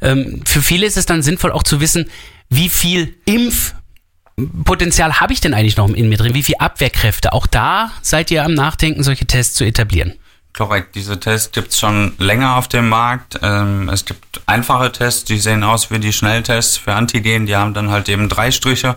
Ähm, 0.01 0.41
für 0.45 0.61
viele 0.61 0.87
ist 0.87 0.97
es 0.97 1.05
dann 1.05 1.21
sinnvoll 1.21 1.51
auch 1.51 1.63
zu 1.63 1.79
wissen, 1.79 2.09
wie 2.49 2.69
viel 2.69 3.15
Impfpotenzial 3.25 5.19
habe 5.19 5.33
ich 5.33 5.41
denn 5.41 5.53
eigentlich 5.53 5.77
noch 5.77 5.89
in 5.89 6.09
mir 6.09 6.17
drin? 6.17 6.33
Wie 6.33 6.43
viel 6.43 6.55
Abwehrkräfte? 6.57 7.33
Auch 7.33 7.45
da 7.45 7.91
seid 8.01 8.31
ihr 8.31 8.43
am 8.43 8.55
Nachdenken, 8.55 9.03
solche 9.03 9.25
Tests 9.25 9.55
zu 9.55 9.63
etablieren. 9.63 10.15
Korrekt, 10.57 10.95
diese 10.95 11.19
Tests 11.19 11.51
gibt's 11.51 11.79
schon 11.79 12.13
länger 12.17 12.55
auf 12.55 12.67
dem 12.67 12.89
Markt. 12.89 13.39
Ähm, 13.43 13.89
es 13.89 14.05
gibt 14.05 14.41
einfache 14.45 14.91
Tests, 14.91 15.25
die 15.25 15.37
sehen 15.37 15.63
aus 15.63 15.91
wie 15.91 15.99
die 15.99 16.13
Schnelltests 16.13 16.77
für 16.77 16.93
Antigen, 16.93 17.45
die 17.45 17.55
haben 17.55 17.73
dann 17.73 17.91
halt 17.91 18.09
eben 18.09 18.29
drei 18.29 18.51
Striche. 18.51 18.95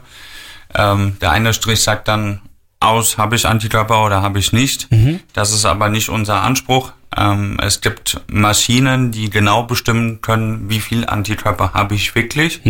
Ähm, 0.74 1.16
der 1.20 1.32
eine 1.32 1.52
Strich 1.52 1.80
sagt 1.80 2.08
dann 2.08 2.40
aus, 2.80 3.18
habe 3.18 3.36
ich 3.36 3.46
Antikörper 3.46 4.04
oder 4.04 4.22
habe 4.22 4.38
ich 4.38 4.52
nicht. 4.52 4.88
Das 5.32 5.52
ist 5.52 5.64
aber 5.64 5.88
nicht 5.88 6.08
unser 6.08 6.42
Anspruch. 6.42 6.92
Ähm, 7.16 7.58
es 7.62 7.80
gibt 7.80 8.20
Maschinen, 8.30 9.10
die 9.10 9.30
genau 9.30 9.64
bestimmen 9.64 10.20
können, 10.20 10.68
wie 10.68 10.80
viel 10.80 11.06
Antikörper 11.06 11.72
habe 11.74 11.94
ich 11.94 12.14
wirklich. 12.14 12.60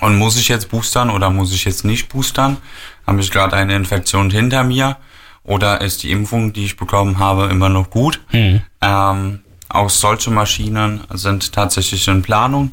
Und 0.00 0.18
muss 0.18 0.36
ich 0.38 0.48
jetzt 0.48 0.68
boostern 0.70 1.10
oder 1.10 1.30
muss 1.30 1.52
ich 1.54 1.64
jetzt 1.64 1.84
nicht 1.84 2.08
boostern? 2.08 2.58
Habe 3.06 3.20
ich 3.20 3.30
gerade 3.30 3.56
eine 3.56 3.74
Infektion 3.74 4.30
hinter 4.30 4.62
mir? 4.62 4.96
Oder 5.42 5.80
ist 5.80 6.02
die 6.02 6.10
Impfung, 6.10 6.52
die 6.52 6.64
ich 6.66 6.76
bekommen 6.76 7.18
habe, 7.18 7.46
immer 7.46 7.68
noch 7.68 7.88
gut? 7.90 8.20
Ähm, 8.82 9.40
auch 9.68 9.90
solche 9.90 10.30
Maschinen 10.30 11.00
sind 11.14 11.52
tatsächlich 11.52 12.06
in 12.08 12.22
Planung. 12.22 12.72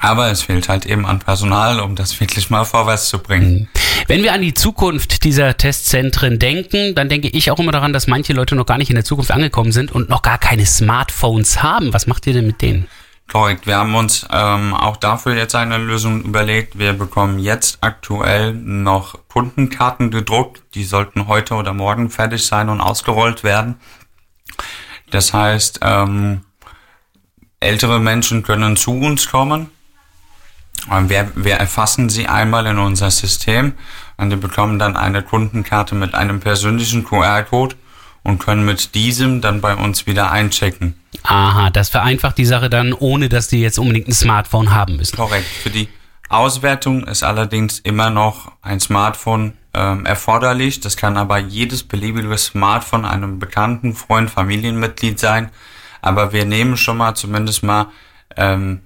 Aber 0.00 0.30
es 0.30 0.42
fehlt 0.42 0.68
halt 0.68 0.84
eben 0.86 1.06
an 1.06 1.20
Personal, 1.20 1.80
um 1.80 1.94
das 1.94 2.18
wirklich 2.20 2.50
mal 2.50 2.64
vorwärts 2.64 3.08
zu 3.08 3.18
bringen. 3.18 3.68
Wenn 4.06 4.22
wir 4.22 4.34
an 4.34 4.42
die 4.42 4.52
Zukunft 4.52 5.24
dieser 5.24 5.56
Testzentren 5.56 6.38
denken, 6.38 6.94
dann 6.94 7.08
denke 7.08 7.28
ich 7.28 7.50
auch 7.50 7.58
immer 7.58 7.72
daran, 7.72 7.94
dass 7.94 8.06
manche 8.06 8.34
Leute 8.34 8.54
noch 8.54 8.66
gar 8.66 8.76
nicht 8.76 8.90
in 8.90 8.96
der 8.96 9.04
Zukunft 9.04 9.30
angekommen 9.30 9.72
sind 9.72 9.92
und 9.92 10.10
noch 10.10 10.20
gar 10.20 10.36
keine 10.36 10.66
Smartphones 10.66 11.62
haben. 11.62 11.94
Was 11.94 12.06
macht 12.06 12.26
ihr 12.26 12.34
denn 12.34 12.46
mit 12.46 12.60
denen? 12.60 12.86
Korrekt, 13.30 13.66
wir 13.66 13.78
haben 13.78 13.94
uns 13.94 14.26
ähm, 14.30 14.74
auch 14.74 14.98
dafür 14.98 15.34
jetzt 15.34 15.54
eine 15.54 15.78
Lösung 15.78 16.22
überlegt. 16.22 16.78
Wir 16.78 16.92
bekommen 16.92 17.38
jetzt 17.38 17.78
aktuell 17.80 18.52
noch 18.52 19.18
Kundenkarten 19.28 20.10
gedruckt. 20.10 20.62
Die 20.74 20.84
sollten 20.84 21.26
heute 21.26 21.54
oder 21.54 21.72
morgen 21.72 22.10
fertig 22.10 22.44
sein 22.44 22.68
und 22.68 22.82
ausgerollt 22.82 23.42
werden. 23.42 23.76
Das 25.10 25.32
heißt, 25.32 25.80
ähm, 25.80 26.42
ältere 27.60 28.00
Menschen 28.00 28.42
können 28.42 28.76
zu 28.76 28.92
uns 28.92 29.30
kommen. 29.30 29.70
Wir, 30.90 31.30
wir 31.34 31.54
erfassen 31.54 32.10
sie 32.10 32.26
einmal 32.26 32.66
in 32.66 32.78
unser 32.78 33.10
System 33.10 33.72
und 34.16 34.30
die 34.30 34.36
bekommen 34.36 34.78
dann 34.78 34.96
eine 34.96 35.22
Kundenkarte 35.22 35.94
mit 35.94 36.14
einem 36.14 36.40
persönlichen 36.40 37.04
QR-Code 37.04 37.76
und 38.22 38.38
können 38.38 38.64
mit 38.64 38.94
diesem 38.94 39.40
dann 39.40 39.60
bei 39.60 39.74
uns 39.76 40.06
wieder 40.06 40.30
einchecken. 40.30 40.94
Aha, 41.22 41.70
das 41.70 41.88
vereinfacht 41.88 42.36
die 42.38 42.44
Sache 42.44 42.68
dann, 42.68 42.92
ohne 42.92 43.28
dass 43.28 43.48
die 43.48 43.60
jetzt 43.60 43.78
unbedingt 43.78 44.08
ein 44.08 44.12
Smartphone 44.12 44.74
haben 44.74 44.96
müssen. 44.96 45.16
Korrekt. 45.16 45.46
Für 45.46 45.70
die 45.70 45.88
Auswertung 46.28 47.04
ist 47.04 47.22
allerdings 47.22 47.78
immer 47.78 48.10
noch 48.10 48.52
ein 48.62 48.80
Smartphone 48.80 49.52
ähm, 49.74 50.06
erforderlich. 50.06 50.80
Das 50.80 50.96
kann 50.96 51.16
aber 51.16 51.38
jedes 51.38 51.82
beliebige 51.82 52.36
Smartphone 52.38 53.04
einem 53.04 53.38
bekannten 53.38 53.94
Freund, 53.94 54.30
Familienmitglied 54.30 55.18
sein. 55.18 55.50
Aber 56.00 56.32
wir 56.32 56.44
nehmen 56.44 56.76
schon 56.76 56.96
mal 56.96 57.14
zumindest 57.14 57.62
mal 57.62 57.86
ähm, 58.36 58.80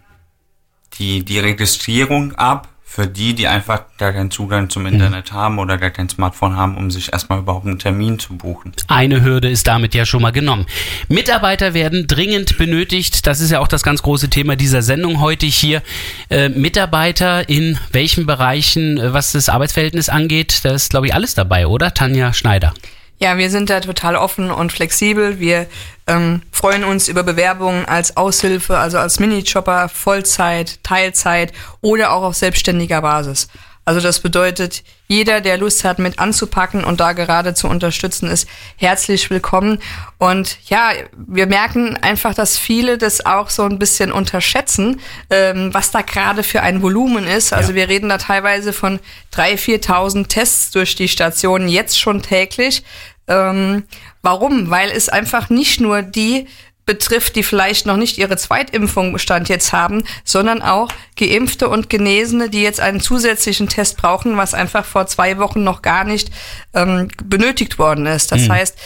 die, 0.94 1.24
die 1.24 1.38
Registrierung 1.38 2.34
ab 2.34 2.68
für 2.90 3.06
die, 3.06 3.34
die 3.34 3.46
einfach 3.46 3.82
gar 3.98 4.12
keinen 4.12 4.30
Zugang 4.30 4.70
zum 4.70 4.86
Internet 4.86 5.30
mhm. 5.30 5.36
haben 5.36 5.58
oder 5.58 5.76
gar 5.76 5.90
kein 5.90 6.08
Smartphone 6.08 6.56
haben, 6.56 6.76
um 6.76 6.90
sich 6.90 7.12
erstmal 7.12 7.38
überhaupt 7.38 7.66
einen 7.66 7.78
Termin 7.78 8.18
zu 8.18 8.36
buchen. 8.36 8.72
Eine 8.88 9.22
Hürde 9.22 9.50
ist 9.50 9.66
damit 9.66 9.94
ja 9.94 10.06
schon 10.06 10.22
mal 10.22 10.32
genommen. 10.32 10.66
Mitarbeiter 11.06 11.74
werden 11.74 12.06
dringend 12.06 12.56
benötigt. 12.56 13.26
Das 13.26 13.40
ist 13.40 13.50
ja 13.50 13.60
auch 13.60 13.68
das 13.68 13.82
ganz 13.82 14.02
große 14.02 14.30
Thema 14.30 14.56
dieser 14.56 14.80
Sendung 14.80 15.20
heute 15.20 15.44
hier. 15.44 15.82
Äh, 16.30 16.48
Mitarbeiter 16.48 17.48
in 17.48 17.78
welchen 17.92 18.24
Bereichen, 18.24 18.98
äh, 18.98 19.12
was 19.12 19.32
das 19.32 19.50
Arbeitsverhältnis 19.50 20.08
angeht, 20.08 20.60
da 20.64 20.70
ist, 20.70 20.88
glaube 20.90 21.08
ich, 21.08 21.14
alles 21.14 21.34
dabei, 21.34 21.66
oder? 21.66 21.92
Tanja 21.92 22.32
Schneider. 22.32 22.72
Ja, 23.20 23.36
wir 23.36 23.50
sind 23.50 23.68
da 23.68 23.80
total 23.80 24.14
offen 24.14 24.50
und 24.50 24.72
flexibel. 24.72 25.40
Wir 25.40 25.66
ähm, 26.06 26.42
freuen 26.52 26.84
uns 26.84 27.08
über 27.08 27.24
Bewerbungen 27.24 27.84
als 27.84 28.16
Aushilfe, 28.16 28.78
also 28.78 28.98
als 28.98 29.18
Minijobber, 29.18 29.88
Vollzeit, 29.88 30.82
Teilzeit 30.84 31.52
oder 31.80 32.12
auch 32.12 32.22
auf 32.22 32.36
selbstständiger 32.36 33.02
Basis. 33.02 33.48
Also 33.88 34.00
das 34.00 34.20
bedeutet, 34.20 34.82
jeder, 35.06 35.40
der 35.40 35.56
Lust 35.56 35.82
hat, 35.82 35.98
mit 35.98 36.18
anzupacken 36.18 36.84
und 36.84 37.00
da 37.00 37.14
gerade 37.14 37.54
zu 37.54 37.68
unterstützen, 37.68 38.28
ist 38.28 38.46
herzlich 38.76 39.30
willkommen. 39.30 39.78
Und 40.18 40.58
ja, 40.68 40.90
wir 41.16 41.46
merken 41.46 41.96
einfach, 41.96 42.34
dass 42.34 42.58
viele 42.58 42.98
das 42.98 43.24
auch 43.24 43.48
so 43.48 43.62
ein 43.62 43.78
bisschen 43.78 44.12
unterschätzen, 44.12 45.00
ähm, 45.30 45.72
was 45.72 45.90
da 45.90 46.02
gerade 46.02 46.42
für 46.42 46.60
ein 46.60 46.82
Volumen 46.82 47.26
ist. 47.26 47.54
Also 47.54 47.70
ja. 47.70 47.76
wir 47.76 47.88
reden 47.88 48.10
da 48.10 48.18
teilweise 48.18 48.74
von 48.74 49.00
3.000, 49.32 49.86
4.000 49.86 50.28
Tests 50.28 50.70
durch 50.70 50.94
die 50.94 51.08
Stationen 51.08 51.70
jetzt 51.70 51.98
schon 51.98 52.20
täglich. 52.20 52.84
Ähm, 53.26 53.84
warum? 54.20 54.68
Weil 54.68 54.90
es 54.90 55.08
einfach 55.08 55.48
nicht 55.48 55.80
nur 55.80 56.02
die 56.02 56.46
betrifft, 56.88 57.36
die 57.36 57.42
vielleicht 57.42 57.84
noch 57.84 57.98
nicht 57.98 58.16
ihre 58.16 58.38
Zweitimpfung 58.38 59.18
Stand 59.18 59.50
jetzt 59.50 59.74
haben, 59.74 60.02
sondern 60.24 60.62
auch 60.62 60.88
Geimpfte 61.16 61.68
und 61.68 61.90
Genesene, 61.90 62.48
die 62.48 62.62
jetzt 62.62 62.80
einen 62.80 63.00
zusätzlichen 63.00 63.68
Test 63.68 63.98
brauchen, 63.98 64.38
was 64.38 64.54
einfach 64.54 64.86
vor 64.86 65.06
zwei 65.06 65.36
Wochen 65.36 65.62
noch 65.62 65.82
gar 65.82 66.04
nicht 66.04 66.30
ähm, 66.72 67.08
benötigt 67.22 67.78
worden 67.78 68.06
ist. 68.06 68.32
Das 68.32 68.48
mhm. 68.48 68.52
heißt, 68.52 68.78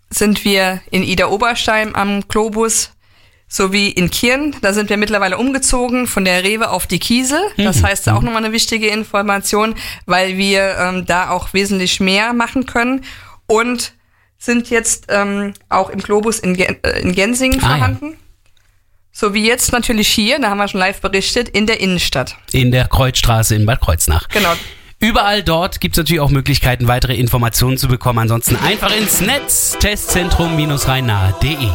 sind 0.10 0.44
wir 0.44 0.82
in 0.92 1.04
Ida 1.04 1.28
Oberstein 1.28 1.96
am 1.96 2.28
Globus 2.28 2.92
sowie 3.48 3.90
in 3.90 4.10
Kirn. 4.10 4.56
Da 4.62 4.74
sind 4.74 4.90
wir 4.90 4.98
mittlerweile 4.98 5.38
umgezogen 5.38 6.08
von 6.08 6.24
der 6.24 6.44
Rewe 6.44 6.70
auf 6.70 6.88
die 6.88 7.00
Kiesel. 7.00 7.42
Das 7.58 7.82
mhm. 7.82 7.88
heißt 7.88 8.10
auch 8.10 8.22
nochmal 8.22 8.44
eine 8.44 8.54
wichtige 8.54 8.88
Information, 8.88 9.76
weil 10.06 10.38
wir 10.38 10.78
ähm, 10.80 11.06
da 11.06 11.30
auch 11.30 11.54
wesentlich 11.54 12.00
mehr 12.00 12.34
machen 12.34 12.66
können. 12.66 13.04
Und 13.48 13.94
sind 14.42 14.70
jetzt 14.72 15.06
ähm, 15.10 15.54
auch 15.70 15.90
im 15.92 16.00
Globus 16.00 16.40
in, 16.40 16.56
Gen 16.56 16.78
äh, 16.84 17.00
in 17.02 17.14
Gensingen 17.14 17.60
ah, 17.64 17.68
vorhanden. 17.68 18.12
Ja. 18.12 18.18
So 19.14 19.34
wie 19.36 19.46
jetzt 19.46 19.72
natürlich 19.72 20.08
hier, 20.08 20.40
da 20.40 20.50
haben 20.50 20.58
wir 20.58 20.68
schon 20.68 20.80
live 20.80 21.00
berichtet, 21.00 21.50
in 21.50 21.68
der 21.68 21.80
Innenstadt. 21.80 22.38
In 22.52 22.72
der 22.72 22.88
Kreuzstraße 22.88 23.54
in 23.56 23.68
Bad 23.68 23.82
Kreuznach. 23.82 24.28
Genau. 24.30 24.54
Überall 25.00 25.44
dort 25.44 25.80
gibt 25.80 25.96
es 25.96 25.98
natürlich 25.98 26.22
auch 26.22 26.30
Möglichkeiten, 26.30 26.88
weitere 26.88 27.16
Informationen 27.16 27.78
zu 27.78 27.88
bekommen. 27.88 28.20
Ansonsten 28.20 28.56
einfach 28.56 28.96
ins 28.96 29.22
Netz 29.22 29.78
testzentrum-rheinahe.de. 29.80 31.70